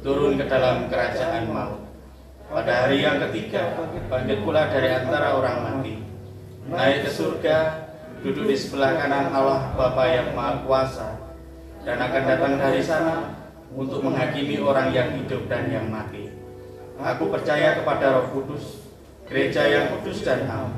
turun 0.00 0.40
ke 0.40 0.48
dalam 0.48 0.88
kerajaan 0.88 1.52
maut. 1.52 1.83
Pada 2.54 2.86
hari 2.86 3.02
yang 3.02 3.18
ketiga, 3.18 3.74
bangkit 4.06 4.46
pula 4.46 4.70
dari 4.70 4.86
antara 4.86 5.34
orang 5.34 5.58
mati, 5.58 5.98
naik 6.70 7.02
ke 7.02 7.10
surga, 7.10 7.82
duduk 8.22 8.46
di 8.46 8.54
sebelah 8.54 8.94
kanan 8.94 9.34
Allah 9.34 9.74
Bapa 9.74 10.06
yang 10.06 10.38
Maha 10.38 10.62
Kuasa, 10.62 11.18
dan 11.82 11.98
akan 11.98 12.22
datang 12.22 12.54
dari 12.54 12.78
sana 12.78 13.34
untuk 13.74 14.06
menghakimi 14.06 14.62
orang 14.62 14.94
yang 14.94 15.10
hidup 15.18 15.50
dan 15.50 15.66
yang 15.66 15.90
mati. 15.90 16.30
Aku 16.94 17.26
percaya 17.26 17.82
kepada 17.82 18.22
Roh 18.22 18.30
Kudus, 18.30 18.86
gereja 19.26 19.66
yang 19.66 19.90
kudus 19.98 20.22
dan 20.22 20.46
am, 20.46 20.70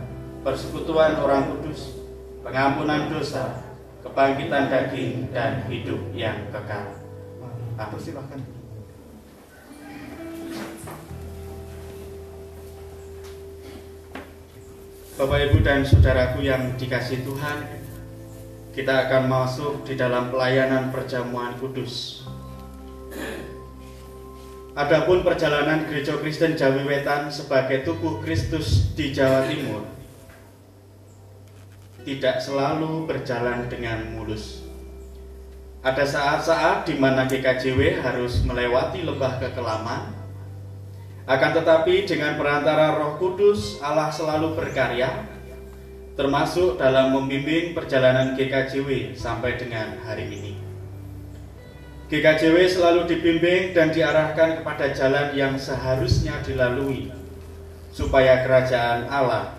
persekutuan 0.48 1.20
orang 1.20 1.44
kudus, 1.52 1.92
pengampunan 2.40 3.12
dosa, 3.12 3.52
kebangkitan 4.00 4.72
daging 4.72 5.28
dan 5.28 5.60
hidup 5.68 6.00
yang 6.16 6.40
kekal. 6.48 6.88
Aku 7.76 8.00
silahkan. 8.00 8.55
Bapak 15.16 15.48
Ibu 15.48 15.64
dan 15.64 15.80
saudaraku 15.80 16.44
yang 16.44 16.76
dikasih 16.76 17.24
Tuhan, 17.24 17.64
kita 18.76 19.08
akan 19.08 19.32
masuk 19.32 19.80
di 19.88 19.96
dalam 19.96 20.28
pelayanan 20.28 20.92
perjamuan 20.92 21.56
kudus. 21.56 22.20
Adapun 24.76 25.24
perjalanan 25.24 25.88
Gereja 25.88 26.20
Kristen 26.20 26.52
Jawi 26.52 26.84
Wetan 26.84 27.32
sebagai 27.32 27.88
tubuh 27.88 28.20
Kristus 28.20 28.92
di 28.92 29.16
Jawa 29.16 29.48
Timur 29.48 29.88
tidak 32.04 32.36
selalu 32.44 33.08
berjalan 33.08 33.72
dengan 33.72 34.04
mulus. 34.12 34.68
Ada 35.80 36.04
saat-saat 36.04 36.92
di 36.92 37.00
mana 37.00 37.24
GKJW 37.24 38.04
harus 38.04 38.44
melewati 38.44 39.00
lembah 39.00 39.40
kekelaman, 39.40 40.12
akan 41.26 41.50
tetapi 41.58 42.06
dengan 42.06 42.38
perantara 42.38 42.94
Roh 42.94 43.18
Kudus 43.18 43.82
Allah 43.82 44.14
selalu 44.14 44.54
berkarya, 44.54 45.26
termasuk 46.14 46.78
dalam 46.78 47.10
membimbing 47.10 47.74
perjalanan 47.74 48.38
GKJW 48.38 49.18
sampai 49.18 49.58
dengan 49.58 49.98
hari 50.06 50.30
ini. 50.30 50.54
GKJW 52.06 52.70
selalu 52.70 53.10
dibimbing 53.10 53.74
dan 53.74 53.90
diarahkan 53.90 54.62
kepada 54.62 54.94
jalan 54.94 55.34
yang 55.34 55.58
seharusnya 55.58 56.38
dilalui 56.46 57.10
supaya 57.90 58.46
kerajaan 58.46 59.10
Allah 59.10 59.50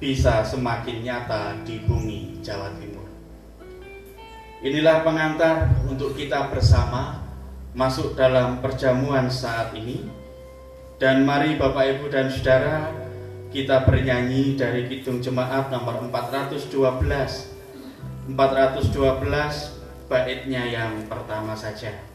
bisa 0.00 0.40
semakin 0.40 1.04
nyata 1.04 1.60
di 1.68 1.84
bumi 1.84 2.40
Jawa 2.40 2.72
Timur. 2.80 3.04
Inilah 4.64 5.04
pengantar 5.04 5.68
untuk 5.84 6.16
kita 6.16 6.48
bersama 6.48 7.20
masuk 7.76 8.16
dalam 8.16 8.64
perjamuan 8.64 9.28
saat 9.28 9.76
ini. 9.76 10.19
Dan 11.00 11.24
mari 11.24 11.56
Bapak 11.56 11.96
Ibu 11.96 12.12
dan 12.12 12.28
Saudara 12.28 12.92
kita 13.48 13.88
bernyanyi 13.88 14.52
dari 14.52 14.84
Kidung 14.84 15.24
Jemaat 15.24 15.72
nomor 15.72 15.96
412. 16.12 16.68
412 18.28 18.36
baitnya 20.12 20.60
yang 20.68 21.08
pertama 21.08 21.56
saja. 21.56 22.09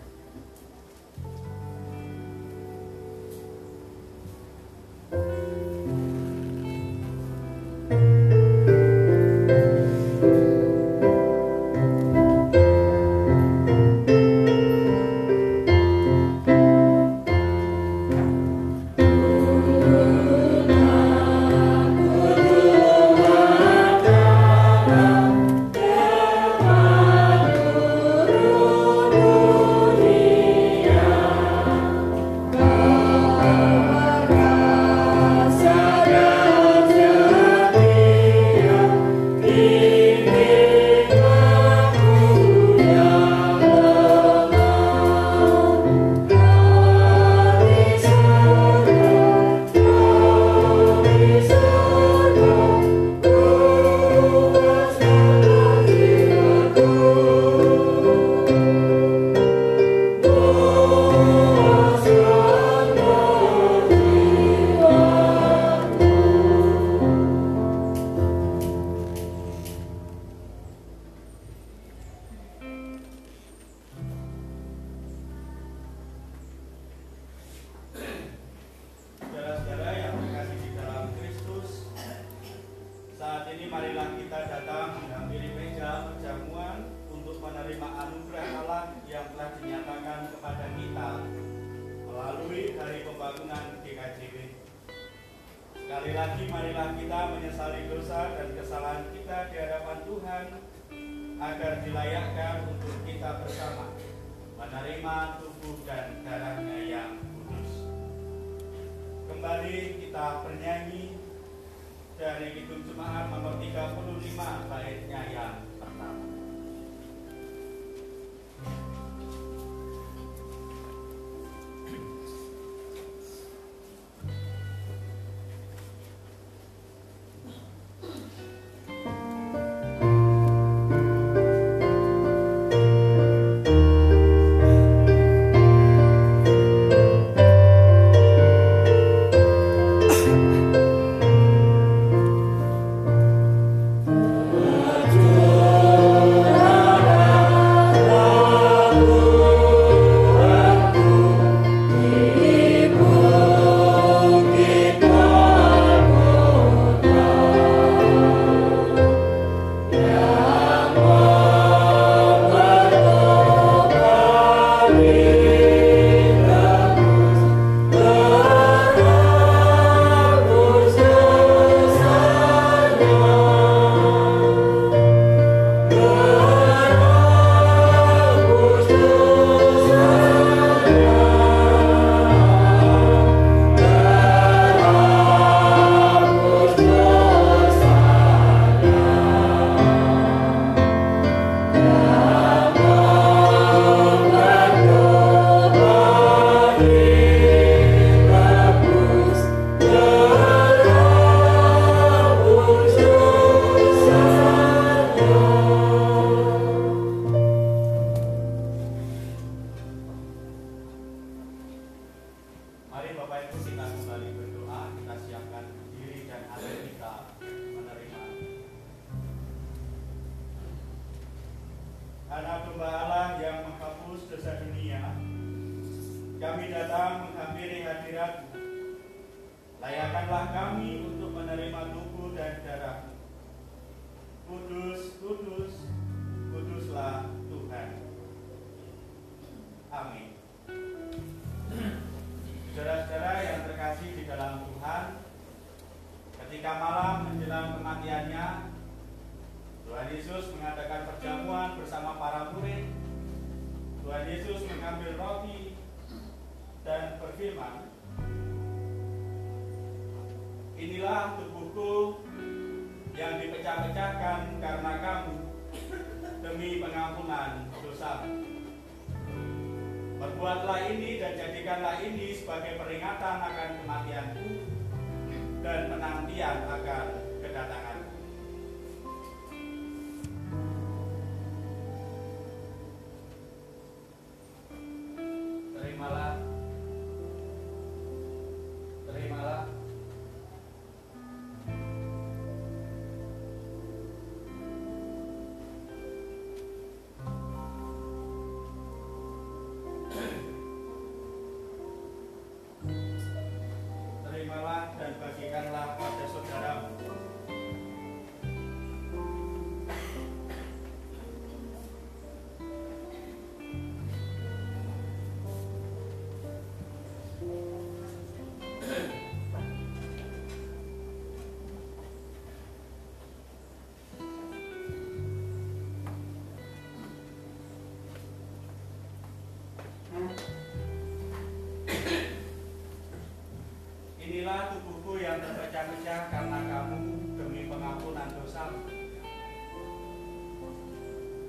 yang 335.26 335.42
terpecah-pecah 335.42 336.20
karena 336.30 336.60
kamu 336.70 336.98
demi 337.34 337.62
pengampunan 337.66 338.30
dosa. 338.38 338.70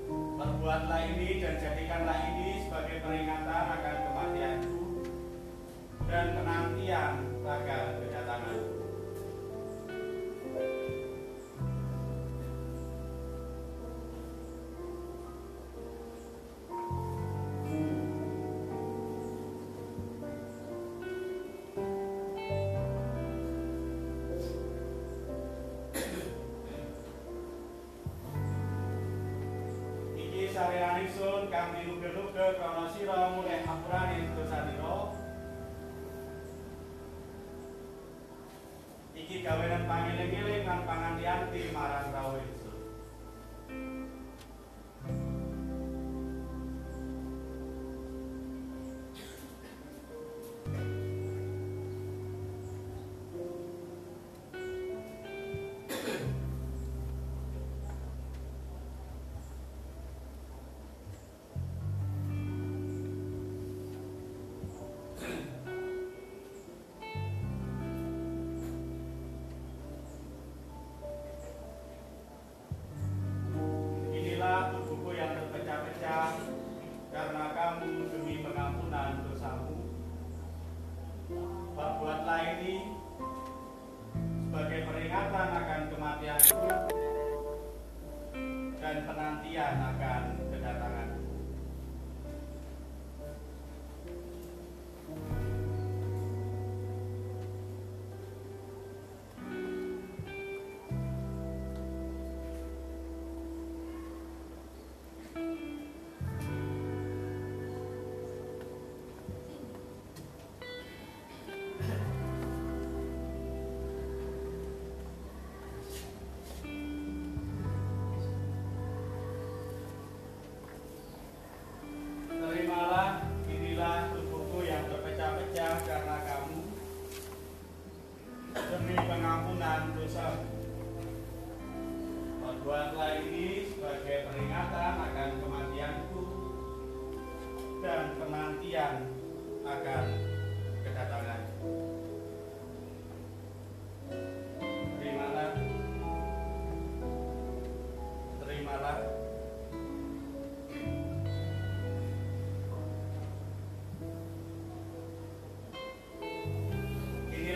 Perbuatlah 0.09 1.01
ini 1.13 1.37
dan 1.37 1.61
jadikanlah 1.61 2.17
ini 2.33 2.65
sebagai 2.65 3.05
peringatan 3.05 3.63
akan 3.77 3.95
kematianku 4.01 4.77
dan 6.09 6.25
sabe 30.57 30.83
Anderson, 30.83 31.47
cambia. 31.51 31.76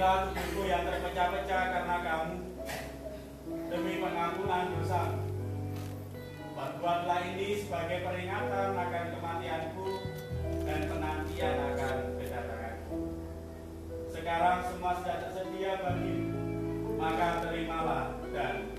lalu 0.01 0.33
tubuhku 0.33 0.61
yang 0.65 0.81
terpecah-pecah 0.81 1.63
karena 1.77 1.95
kamu 2.01 2.35
demi 3.69 3.93
pengampunan 4.01 4.73
dosa. 4.73 5.01
Perbuatlah 6.57 7.19
ini 7.33 7.61
sebagai 7.61 8.01
peringatan 8.01 8.69
akan 8.73 9.05
kematianku 9.13 9.87
dan 10.65 10.81
penantian 10.89 11.55
akan 11.73 11.95
kedatanganku. 12.17 12.99
Sekarang 14.09 14.57
semua 14.73 14.91
sudah 14.97 15.17
tersedia 15.21 15.71
bagimu, 15.85 16.29
maka 16.97 17.45
terimalah 17.45 18.17
dan 18.33 18.70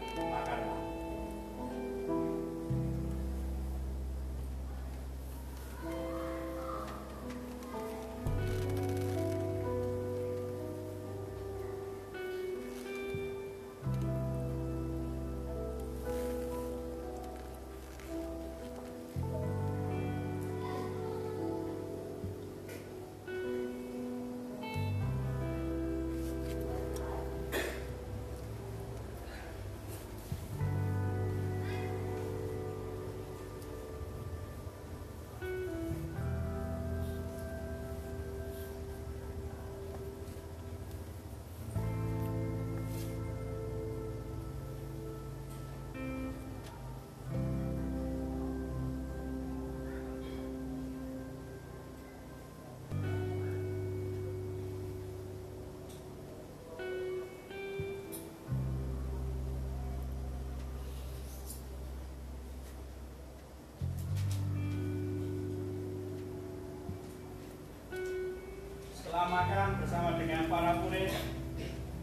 makan 69.42 69.82
bersama 69.82 70.22
dengan 70.22 70.46
para 70.46 70.78
murid, 70.78 71.10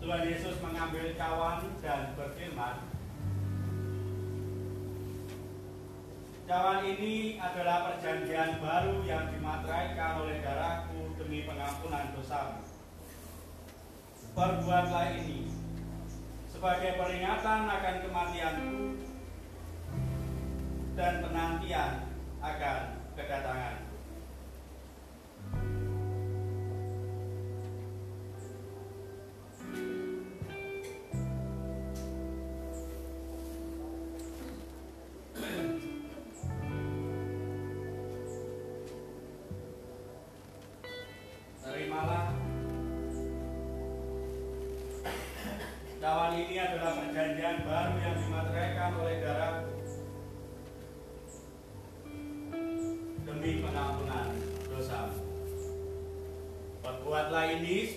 Tuhan 0.04 0.28
Yesus 0.28 0.60
mengambil 0.60 1.16
cawan 1.16 1.72
dan 1.80 2.12
berfirman, 2.20 2.84
Cawan 6.44 6.82
ini 6.84 7.40
adalah 7.40 7.88
perjanjian 7.88 8.60
baru 8.60 9.06
yang 9.08 9.32
dimateraikan 9.32 10.20
oleh 10.20 10.44
darahku 10.44 11.16
demi 11.16 11.48
pengampunan 11.48 12.12
dosamu. 12.12 12.60
Perbuatlah 14.36 15.16
ini 15.24 15.48
sebagai 16.52 17.00
peringatan 17.00 17.72
akan 17.72 17.96
kematianku 18.04 18.80
dan 21.00 21.14
penantian 21.24 22.09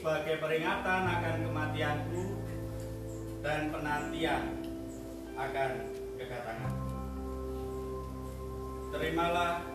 sebagai 0.03 0.43
peringatan 0.43 1.07
akan 1.07 1.35
kematianku 1.47 2.35
dan 3.39 3.71
penantian 3.71 4.51
akan 5.39 5.71
kedatangan. 6.19 6.75
Terimalah 8.91 9.63
terimalah 9.63 9.72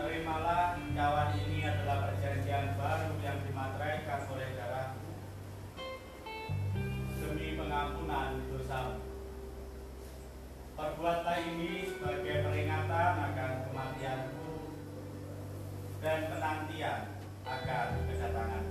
Terimalah 0.00 0.80
cawan 0.96 1.36
ini 1.36 1.60
adalah 1.60 2.08
perjanjian 2.08 2.72
baru 2.80 3.20
yang 3.20 3.36
dimateraikan 3.44 4.32
oleh 4.32 4.48
darahku 4.56 5.12
demi 7.20 7.52
pengampunan 7.60 8.40
dosa. 8.48 8.96
Perbuatlah 10.72 11.36
ini 11.52 11.84
sebagai 11.84 12.48
peringatan 12.48 13.12
akan 13.28 13.50
kematianku 13.68 14.72
dan 16.00 16.32
penantian 16.32 17.00
akan 17.44 17.88
kedatanganku. 18.08 18.69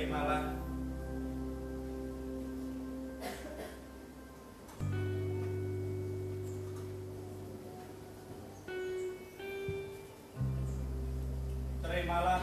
terimalah 0.00 0.56
terimalah 11.84 12.40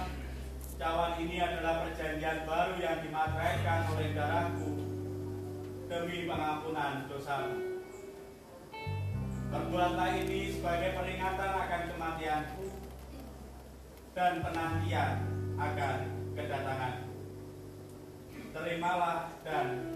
cawan 0.78 1.18
ini 1.18 1.42
adalah 1.42 1.82
perjanjian 1.82 2.46
baru 2.46 2.78
yang 2.78 3.02
dimatraikan 3.02 3.90
oleh 3.90 4.08
darahku 4.14 4.70
demi 5.90 6.30
pengampunan 6.30 7.10
dosa. 7.10 7.58
Perbuatlah 9.50 10.14
ini 10.14 10.54
sebagai 10.54 10.94
peringatan 10.94 11.52
akan 11.58 11.82
kematianku 11.90 12.70
dan 14.14 14.46
penantian 14.46 15.26
akan 15.58 15.98
terimalah 18.68 19.32
dan 19.48 19.87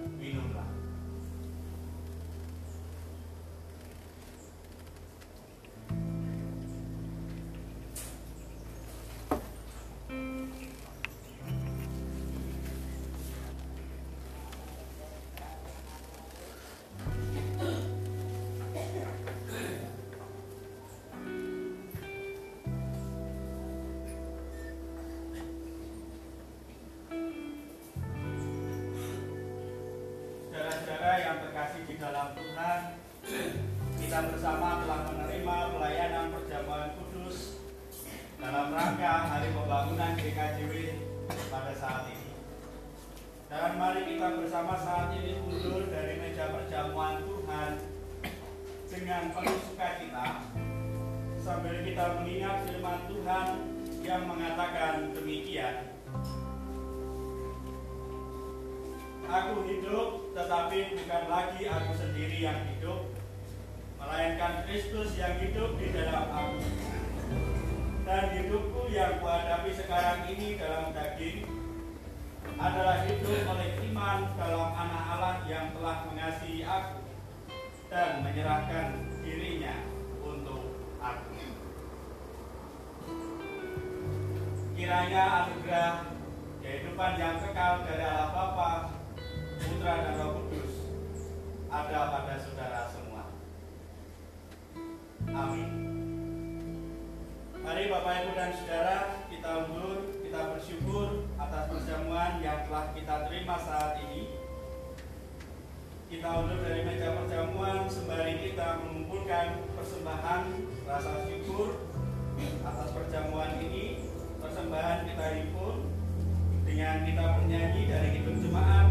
yang 116.82 117.06
kita 117.06 117.38
bernyanyi 117.38 117.86
dari 117.86 118.10
Kitab 118.18 118.42
Jemaat 118.42 118.90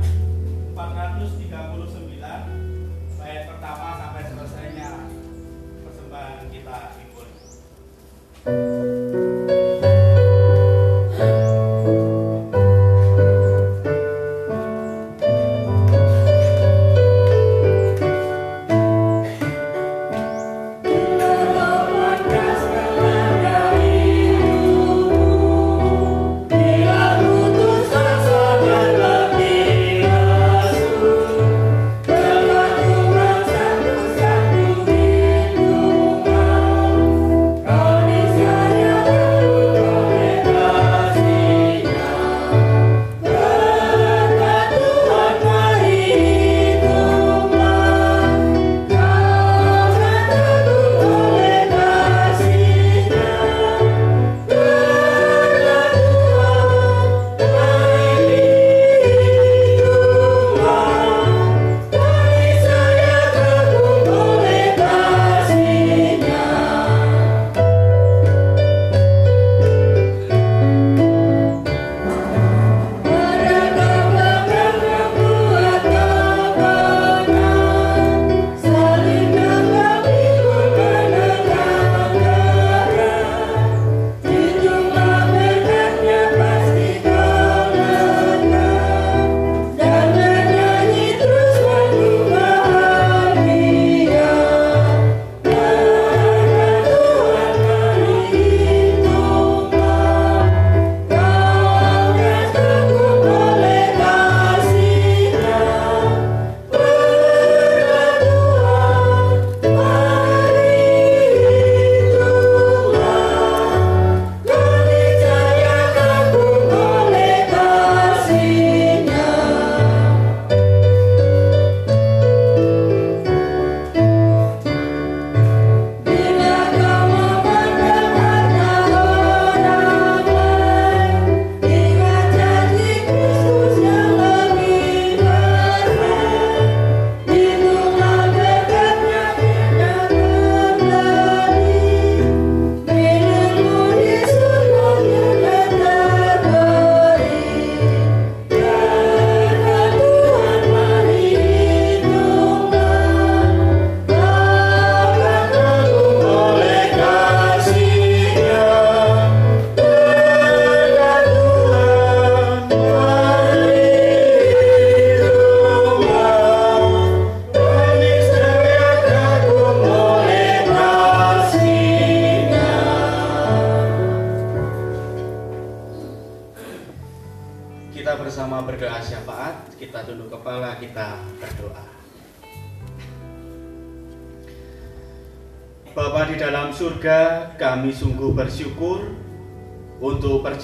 439 0.79 2.23
bait 3.19 3.43
pertama 3.51 3.99
sampai 3.99 4.23
selesainya 4.31 5.11
persembahan 5.83 6.47
kita 6.55 6.79
ikut. 7.03 7.29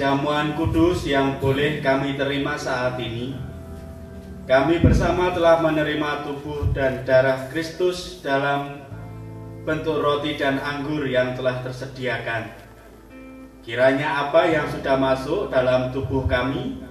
Perjamuan 0.07 0.55
kudus 0.55 1.03
yang 1.03 1.43
boleh 1.43 1.83
kami 1.83 2.15
terima 2.15 2.55
saat 2.55 2.95
ini. 3.03 3.35
Kami 4.47 4.79
bersama 4.79 5.35
telah 5.35 5.59
menerima 5.59 6.23
tubuh 6.23 6.71
dan 6.71 7.03
darah 7.03 7.51
Kristus 7.51 8.23
dalam 8.23 8.87
bentuk 9.67 9.99
roti 9.99 10.39
dan 10.39 10.63
anggur 10.63 11.11
yang 11.11 11.35
telah 11.35 11.59
tersediakan. 11.59 12.55
Kiranya 13.67 14.31
apa 14.31 14.47
yang 14.47 14.71
sudah 14.71 14.95
masuk 14.95 15.51
dalam 15.51 15.91
tubuh 15.91 16.23
kami 16.31 16.87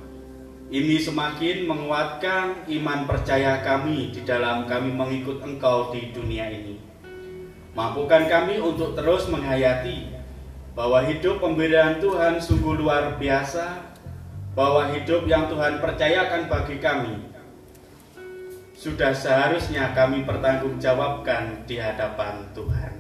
ini 0.67 0.99
semakin 0.99 1.71
menguatkan 1.71 2.67
iman 2.67 3.07
percaya 3.07 3.63
kami 3.63 4.11
di 4.11 4.27
dalam 4.27 4.67
kami 4.67 4.91
mengikut 4.91 5.39
Engkau 5.39 5.95
di 5.95 6.11
dunia 6.11 6.51
ini. 6.51 6.83
Mampukan 7.79 8.27
kami 8.27 8.59
untuk 8.59 8.91
terus 8.91 9.31
menghayati 9.31 10.14
bahwa 10.75 10.99
hidup 11.07 11.39
pemberian 11.39 12.03
Tuhan 12.03 12.37
sungguh 12.37 12.75
luar 12.75 13.15
biasa, 13.15 13.95
bahwa 14.51 14.91
hidup 14.91 15.23
yang 15.27 15.47
Tuhan 15.47 15.79
percayakan 15.79 16.51
bagi 16.51 16.77
kami 16.83 17.15
sudah 18.75 19.15
seharusnya 19.15 19.95
kami 19.95 20.27
pertanggungjawabkan 20.27 21.63
di 21.63 21.79
hadapan 21.79 22.43
Tuhan. 22.51 22.93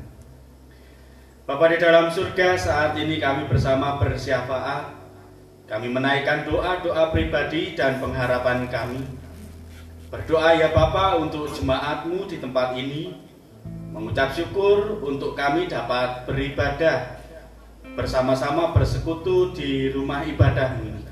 Bapak 1.45 1.75
di 1.75 1.77
dalam 1.77 2.09
surga, 2.09 2.57
saat 2.57 2.91
ini 2.97 3.21
kami 3.21 3.45
bersama 3.45 4.01
bersyafaat. 4.01 4.97
Kami 5.69 5.91
menaikkan 5.91 6.47
doa-doa 6.47 7.13
pribadi 7.13 7.77
dan 7.77 8.01
pengharapan 8.01 8.65
kami. 8.65 9.03
Berdoa 10.09 10.57
ya 10.57 10.73
Bapak 10.73 11.21
untuk 11.21 11.51
jemaatmu 11.53 12.25
di 12.25 12.37
tempat 12.41 12.73
ini. 12.79 13.13
Mengucap 13.93 14.33
syukur 14.33 14.99
untuk 15.05 15.37
kami 15.37 15.69
dapat 15.69 16.25
beribadah 16.25 17.14
bersama-sama 17.95 18.75
bersekutu 18.75 19.55
di 19.55 19.89
rumah 19.89 20.27
ibadahmu 20.27 20.83
ini. 20.83 21.03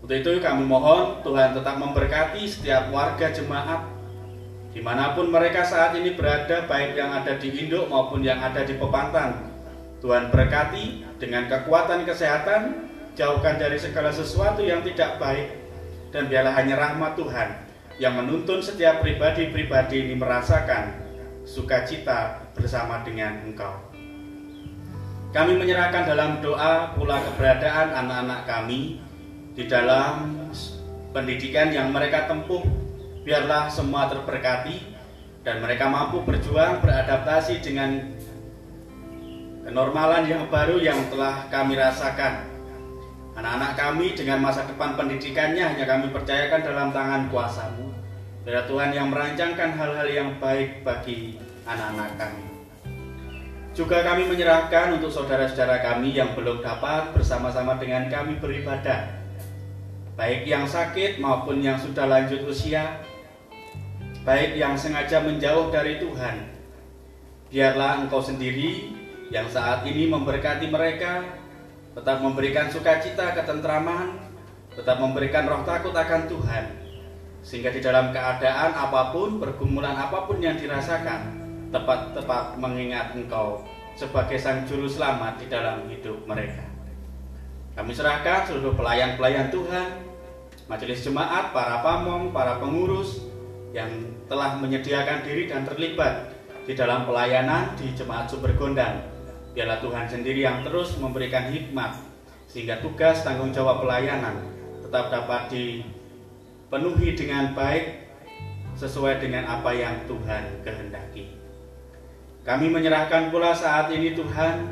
Untuk 0.00 0.16
itu 0.16 0.30
kami 0.38 0.62
mohon 0.62 1.20
Tuhan 1.26 1.52
tetap 1.52 1.76
memberkati 1.82 2.46
setiap 2.46 2.94
warga 2.94 3.34
jemaat 3.34 3.90
di 4.74 4.82
mana 4.82 5.14
pun 5.14 5.30
mereka 5.30 5.62
saat 5.62 5.94
ini 5.94 6.18
berada 6.18 6.66
baik 6.66 6.98
yang 6.98 7.10
ada 7.14 7.38
di 7.38 7.46
Indo 7.62 7.86
maupun 7.86 8.26
yang 8.26 8.42
ada 8.42 8.66
di 8.66 8.74
Pepantan 8.74 9.54
Tuhan 10.02 10.34
berkati 10.34 11.06
dengan 11.22 11.46
kekuatan 11.46 12.02
kesehatan 12.02 12.90
jauhkan 13.14 13.56
dari 13.56 13.78
segala 13.78 14.10
sesuatu 14.10 14.60
yang 14.66 14.82
tidak 14.82 15.22
baik 15.22 15.62
dan 16.10 16.26
biarlah 16.26 16.52
hanya 16.58 16.74
rahmat 16.74 17.14
Tuhan 17.14 17.48
yang 18.02 18.18
menuntun 18.18 18.58
setiap 18.58 19.00
pribadi-pribadi 19.00 20.10
ini 20.10 20.14
merasakan 20.18 21.00
sukacita 21.46 22.50
bersama 22.52 23.06
dengan 23.06 23.46
Engkau. 23.46 23.83
Kami 25.34 25.58
menyerahkan 25.58 26.06
dalam 26.06 26.38
doa 26.38 26.94
pula 26.94 27.18
keberadaan 27.18 27.90
anak-anak 27.90 28.46
kami 28.46 29.02
di 29.58 29.66
dalam 29.66 30.30
pendidikan 31.10 31.74
yang 31.74 31.90
mereka 31.90 32.30
tempuh 32.30 32.62
biarlah 33.26 33.66
semua 33.66 34.06
terberkati 34.06 34.94
dan 35.42 35.58
mereka 35.58 35.90
mampu 35.90 36.22
berjuang 36.22 36.78
beradaptasi 36.78 37.66
dengan 37.66 38.14
kenormalan 39.66 40.22
yang 40.30 40.46
baru 40.46 40.78
yang 40.78 41.02
telah 41.10 41.50
kami 41.50 41.74
rasakan. 41.82 42.46
Anak-anak 43.34 43.74
kami 43.74 44.14
dengan 44.14 44.38
masa 44.38 44.62
depan 44.70 44.94
pendidikannya 44.94 45.66
hanya 45.66 45.82
kami 45.82 46.14
percayakan 46.14 46.62
dalam 46.62 46.94
tangan 46.94 47.26
kuasamu. 47.34 47.90
Biar 48.46 48.70
Tuhan 48.70 48.94
yang 48.94 49.10
merancangkan 49.10 49.74
hal-hal 49.82 50.06
yang 50.06 50.30
baik 50.38 50.86
bagi 50.86 51.42
anak-anak 51.66 52.22
kami. 52.22 52.53
Juga 53.74 54.06
kami 54.06 54.30
menyerahkan 54.30 54.94
untuk 55.02 55.10
saudara-saudara 55.10 55.82
kami 55.82 56.14
yang 56.14 56.30
belum 56.38 56.62
dapat 56.62 57.10
bersama-sama 57.10 57.74
dengan 57.74 58.06
kami 58.06 58.38
beribadah. 58.38 59.10
Baik 60.14 60.46
yang 60.46 60.62
sakit 60.62 61.18
maupun 61.18 61.58
yang 61.58 61.74
sudah 61.74 62.06
lanjut 62.06 62.46
usia, 62.46 63.02
baik 64.22 64.54
yang 64.54 64.78
sengaja 64.78 65.26
menjauh 65.26 65.74
dari 65.74 65.98
Tuhan. 65.98 66.54
Biarlah 67.50 68.06
Engkau 68.06 68.22
sendiri 68.22 68.94
yang 69.34 69.50
saat 69.50 69.82
ini 69.90 70.06
memberkati 70.06 70.70
mereka, 70.70 71.26
tetap 71.98 72.22
memberikan 72.22 72.70
sukacita, 72.70 73.34
ketentraman, 73.34 74.22
tetap 74.70 75.02
memberikan 75.02 75.50
roh 75.50 75.66
takut 75.66 75.90
akan 75.90 76.30
Tuhan, 76.30 76.64
sehingga 77.42 77.74
di 77.74 77.82
dalam 77.82 78.14
keadaan 78.14 78.70
apa 78.70 79.10
pun, 79.10 79.42
pergumulan 79.42 79.98
apa 79.98 80.30
pun 80.30 80.38
yang 80.38 80.54
dirasakan, 80.54 81.43
tepat-tepat 81.74 82.54
mengingat 82.62 83.18
Engkau 83.18 83.66
sebagai 83.98 84.38
Sang 84.38 84.62
Juru 84.62 84.86
Selamat 84.86 85.42
di 85.42 85.50
dalam 85.50 85.90
hidup 85.90 86.22
mereka. 86.22 86.62
Kami 87.74 87.90
serahkan 87.90 88.46
seluruh 88.46 88.78
pelayan-pelayan 88.78 89.50
Tuhan, 89.50 90.06
majelis 90.70 91.02
jemaat, 91.02 91.50
para 91.50 91.82
pamong, 91.82 92.30
para 92.30 92.62
pengurus, 92.62 93.26
yang 93.74 93.90
telah 94.30 94.54
menyediakan 94.62 95.26
diri 95.26 95.50
dan 95.50 95.66
terlibat 95.66 96.30
di 96.62 96.78
dalam 96.78 97.02
pelayanan 97.02 97.74
di 97.74 97.90
Jemaat 97.90 98.30
Sumber 98.30 98.54
Gondang. 98.54 99.02
Biarlah 99.50 99.82
Tuhan 99.82 100.06
sendiri 100.06 100.46
yang 100.46 100.62
terus 100.62 100.94
memberikan 101.02 101.50
hikmat 101.50 101.98
sehingga 102.46 102.78
tugas 102.78 103.26
tanggung 103.26 103.50
jawab 103.50 103.82
pelayanan 103.82 104.46
tetap 104.78 105.10
dapat 105.10 105.50
dipenuhi 105.50 107.18
dengan 107.18 107.50
baik 107.58 108.06
sesuai 108.78 109.18
dengan 109.18 109.50
apa 109.50 109.74
yang 109.74 110.06
Tuhan 110.06 110.62
kehendaki. 110.62 111.43
Kami 112.44 112.68
menyerahkan 112.68 113.32
pula 113.32 113.56
saat 113.56 113.88
ini 113.88 114.12
Tuhan 114.12 114.68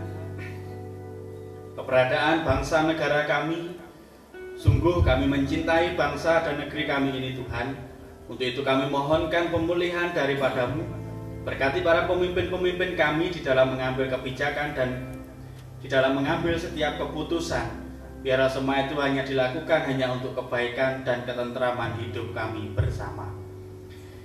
keberadaan 1.73 2.45
bangsa 2.45 2.85
negara 2.85 3.25
kami. 3.25 3.81
Sungguh 4.61 5.01
kami 5.01 5.25
mencintai 5.25 5.97
bangsa 5.97 6.45
dan 6.45 6.61
negeri 6.61 6.85
kami 6.85 7.16
ini 7.16 7.31
Tuhan 7.33 7.73
untuk 8.29 8.45
itu 8.45 8.61
kami 8.61 8.93
mohonkan 8.93 9.49
pemulihan 9.49 10.12
daripadamu. 10.12 10.85
Berkati 11.49 11.81
para 11.81 12.05
pemimpin-pemimpin 12.05 12.93
kami 12.93 13.33
di 13.33 13.41
dalam 13.41 13.73
mengambil 13.73 14.07
kebijakan 14.12 14.77
dan 14.77 14.89
di 15.81 15.89
dalam 15.89 16.20
mengambil 16.20 16.55
setiap 16.61 17.01
keputusan. 17.01 17.73
Biarlah 18.20 18.53
semua 18.53 18.85
itu 18.85 18.95
hanya 19.01 19.25
dilakukan 19.25 19.89
hanya 19.89 20.12
untuk 20.12 20.37
kebaikan 20.37 21.03
dan 21.03 21.25
ketentraman 21.25 21.97
hidup 21.99 22.37
kami 22.37 22.70
bersama. 22.77 23.32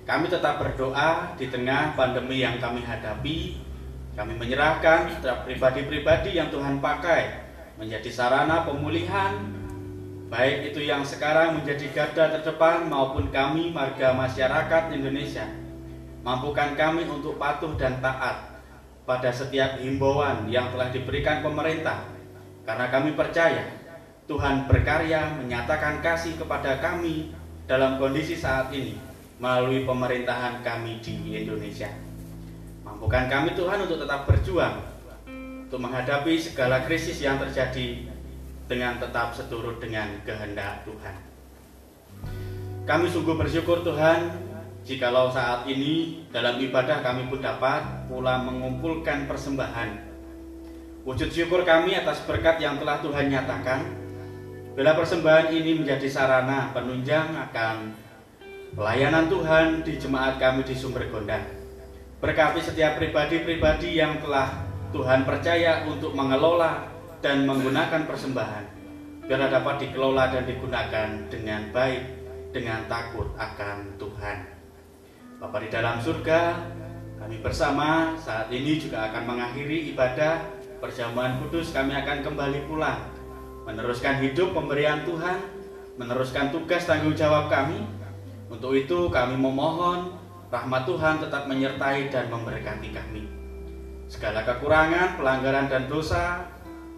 Kami 0.08 0.32
tetap 0.32 0.64
berdoa 0.64 1.36
di 1.36 1.52
tengah 1.52 1.92
pandemi 2.00 2.40
yang 2.40 2.64
kami 2.64 2.80
hadapi. 2.80 3.60
Kami 4.16 4.40
menyerahkan 4.40 5.12
setiap 5.12 5.44
pribadi-pribadi 5.44 6.40
yang 6.40 6.48
Tuhan 6.48 6.80
pakai 6.80 7.44
menjadi 7.76 8.08
sarana 8.08 8.64
pemulihan, 8.64 9.36
baik 10.32 10.72
itu 10.72 10.88
yang 10.88 11.04
sekarang 11.04 11.60
menjadi 11.60 11.92
garda 11.92 12.40
terdepan 12.40 12.88
maupun 12.88 13.28
kami 13.36 13.76
warga 13.76 14.16
masyarakat 14.16 14.96
Indonesia. 14.96 15.46
Mampukan 16.24 16.80
kami 16.80 17.04
untuk 17.06 17.36
patuh 17.36 17.76
dan 17.76 18.00
taat 18.00 18.64
pada 19.04 19.30
setiap 19.30 19.76
himbauan 19.78 20.48
yang 20.48 20.72
telah 20.72 20.88
diberikan 20.90 21.44
pemerintah, 21.44 22.08
karena 22.64 22.88
kami 22.90 23.12
percaya 23.12 23.76
Tuhan 24.26 24.72
berkarya 24.72 25.36
menyatakan 25.36 26.00
kasih 26.00 26.40
kepada 26.40 26.80
kami 26.80 27.36
dalam 27.70 28.00
kondisi 28.02 28.34
saat 28.34 28.72
ini 28.74 29.07
melalui 29.38 29.86
pemerintahan 29.86 30.66
kami 30.66 30.98
di 31.02 31.38
Indonesia. 31.38 31.90
Mampukan 32.82 33.30
kami 33.30 33.54
Tuhan 33.54 33.86
untuk 33.86 34.02
tetap 34.02 34.26
berjuang 34.26 34.82
untuk 35.68 35.84
menghadapi 35.84 36.40
segala 36.40 36.88
krisis 36.88 37.20
yang 37.20 37.38
terjadi 37.38 38.08
dengan 38.72 38.98
tetap 38.98 39.36
seturut 39.36 39.78
dengan 39.84 40.10
kehendak 40.24 40.88
Tuhan. 40.88 41.16
Kami 42.88 43.06
sungguh 43.12 43.36
bersyukur 43.36 43.84
Tuhan 43.84 44.32
jikalau 44.88 45.28
saat 45.28 45.68
ini 45.68 46.24
dalam 46.32 46.56
ibadah 46.64 47.04
kami 47.04 47.28
pun 47.28 47.44
dapat 47.44 48.08
pula 48.08 48.40
mengumpulkan 48.48 49.28
persembahan. 49.28 50.08
Wujud 51.04 51.30
syukur 51.32 51.68
kami 51.68 52.00
atas 52.00 52.24
berkat 52.24 52.64
yang 52.64 52.80
telah 52.80 53.04
Tuhan 53.04 53.28
nyatakan. 53.28 53.84
Bila 54.72 54.96
persembahan 54.96 55.52
ini 55.52 55.84
menjadi 55.84 56.08
sarana 56.08 56.72
penunjang 56.72 57.36
akan 57.52 58.07
pelayanan 58.74 59.32
Tuhan 59.32 59.86
di 59.86 59.96
jemaat 59.96 60.42
kami 60.42 60.66
di 60.68 60.76
Sumber 60.76 61.08
Gondang. 61.08 61.46
Berkati 62.18 62.60
setiap 62.60 62.98
pribadi-pribadi 62.98 63.96
yang 63.96 64.20
telah 64.20 64.66
Tuhan 64.92 65.24
percaya 65.24 65.86
untuk 65.86 66.18
mengelola 66.18 66.90
dan 67.22 67.46
menggunakan 67.46 68.10
persembahan 68.10 68.66
biar 69.28 69.52
dapat 69.52 69.76
dikelola 69.84 70.32
dan 70.32 70.44
digunakan 70.48 71.08
dengan 71.28 71.62
baik 71.76 72.04
dengan 72.56 72.88
takut 72.90 73.28
akan 73.38 74.00
Tuhan. 74.00 74.38
Bapak 75.38 75.68
di 75.68 75.70
dalam 75.70 76.02
surga, 76.02 76.58
kami 77.22 77.38
bersama 77.44 78.18
saat 78.18 78.50
ini 78.50 78.82
juga 78.82 79.12
akan 79.12 79.24
mengakhiri 79.28 79.94
ibadah 79.94 80.42
perjamuan 80.82 81.38
kudus 81.44 81.76
kami 81.76 81.94
akan 81.94 82.24
kembali 82.24 82.66
pulang 82.66 83.04
meneruskan 83.68 84.24
hidup 84.24 84.56
pemberian 84.56 85.04
Tuhan 85.04 85.58
meneruskan 85.98 86.54
tugas 86.54 86.86
tanggung 86.86 87.18
jawab 87.18 87.50
kami. 87.50 87.97
Untuk 88.48 88.72
itu 88.80 89.12
kami 89.12 89.36
memohon 89.36 90.16
rahmat 90.48 90.88
Tuhan 90.88 91.20
tetap 91.20 91.52
menyertai 91.52 92.08
dan 92.08 92.32
memberkati 92.32 92.96
kami. 92.96 93.28
Segala 94.08 94.48
kekurangan, 94.48 95.20
pelanggaran 95.20 95.68
dan 95.68 95.92
dosa 95.92 96.48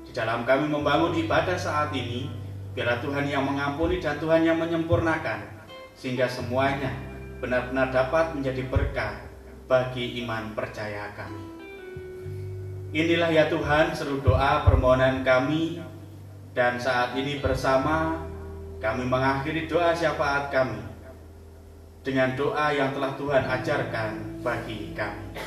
di 0.06 0.14
dalam 0.14 0.46
kami 0.46 0.70
membangun 0.70 1.18
ibadah 1.18 1.58
saat 1.58 1.90
ini, 1.98 2.30
biarlah 2.78 3.02
Tuhan 3.02 3.26
yang 3.26 3.50
mengampuni 3.50 3.98
dan 3.98 4.22
Tuhan 4.22 4.46
yang 4.46 4.62
menyempurnakan 4.62 5.66
sehingga 5.98 6.30
semuanya 6.30 6.94
benar-benar 7.42 7.90
dapat 7.90 8.38
menjadi 8.38 8.70
berkah 8.70 9.18
bagi 9.66 10.22
iman 10.22 10.54
percaya 10.54 11.10
kami. 11.18 11.46
Inilah 12.94 13.30
ya 13.34 13.50
Tuhan 13.50 13.94
seru 13.94 14.22
doa 14.22 14.66
permohonan 14.66 15.26
kami 15.26 15.82
dan 16.54 16.78
saat 16.78 17.18
ini 17.18 17.42
bersama 17.42 18.22
kami 18.82 19.06
mengakhiri 19.06 19.70
doa 19.70 19.94
syafaat 19.94 20.50
kami 20.50 20.89
dengan 22.10 22.34
doa 22.34 22.74
yang 22.74 22.90
telah 22.98 23.14
Tuhan 23.22 23.44
ajarkan 23.46 24.42
bagi 24.42 24.98
kami. 24.98 25.38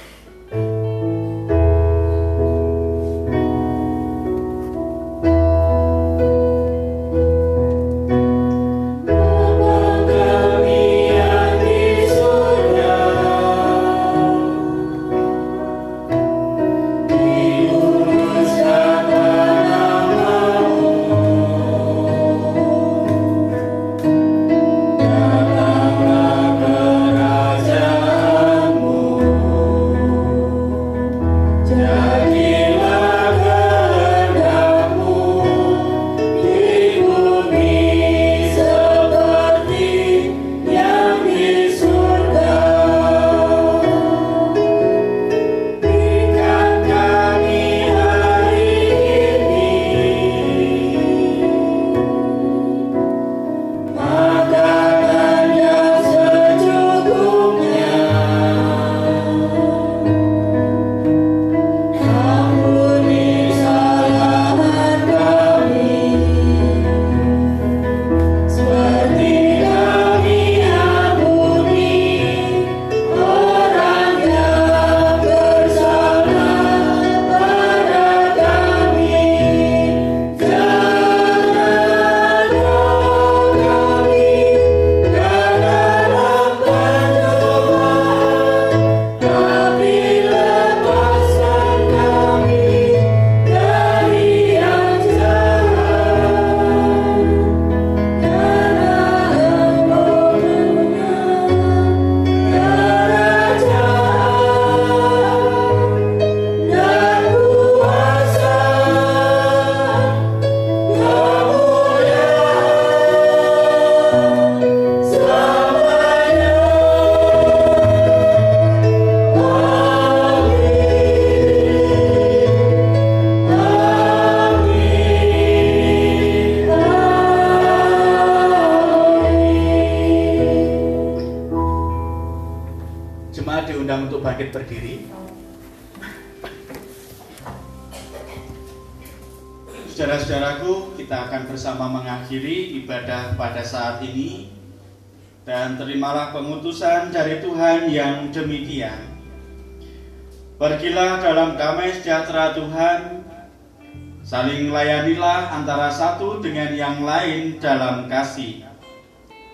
Dalam 157.63 158.11
kasih. 158.11 158.67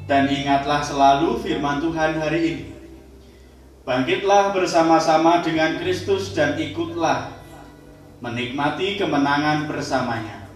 Dan 0.08 0.24
ingatlah 0.32 0.80
selalu 0.80 1.36
firman 1.44 1.84
Tuhan 1.84 2.16
hari 2.16 2.40
ini. 2.40 2.66
Bangkitlah 3.84 4.56
bersama-sama 4.56 5.44
dengan 5.44 5.76
Kristus 5.76 6.32
dan 6.32 6.56
ikutlah 6.56 7.28
menikmati 8.24 8.96
kemenangan 8.96 9.68
bersamanya. 9.68 10.48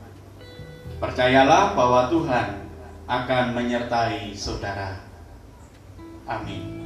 Percayalah 1.01 1.77
bahwa 1.77 2.09
Tuhan 2.09 2.65
akan 3.09 3.45
menyertai 3.57 4.33
saudara. 4.33 5.01
Amin. 6.29 6.81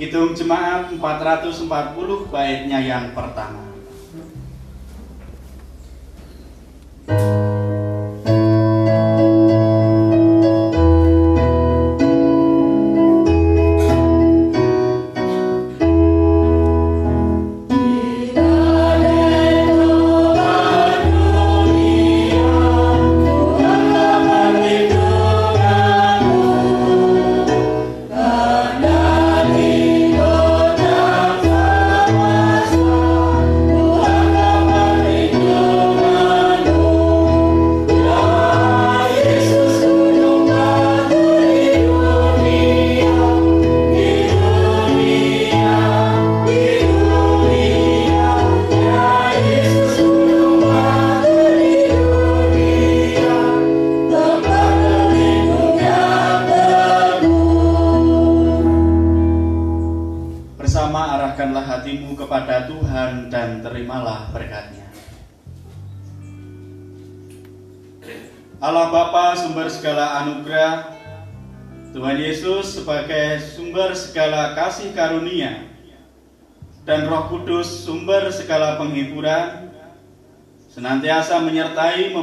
Hitung 0.00 0.36
jemaat 0.36 0.92
440 0.92 1.68
baitnya 2.28 2.80
yang 2.80 3.12
pertama. 3.16 3.63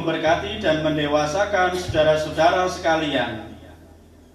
Memberkati, 0.02 0.58
dan 0.58 0.82
mendewasakan 0.82 1.78
saudara-saudara 1.78 2.66
sekalian, 2.66 3.54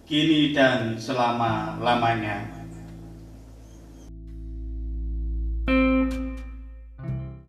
kini 0.08 0.56
dan 0.56 0.96
selama-lamanya. 0.96 2.27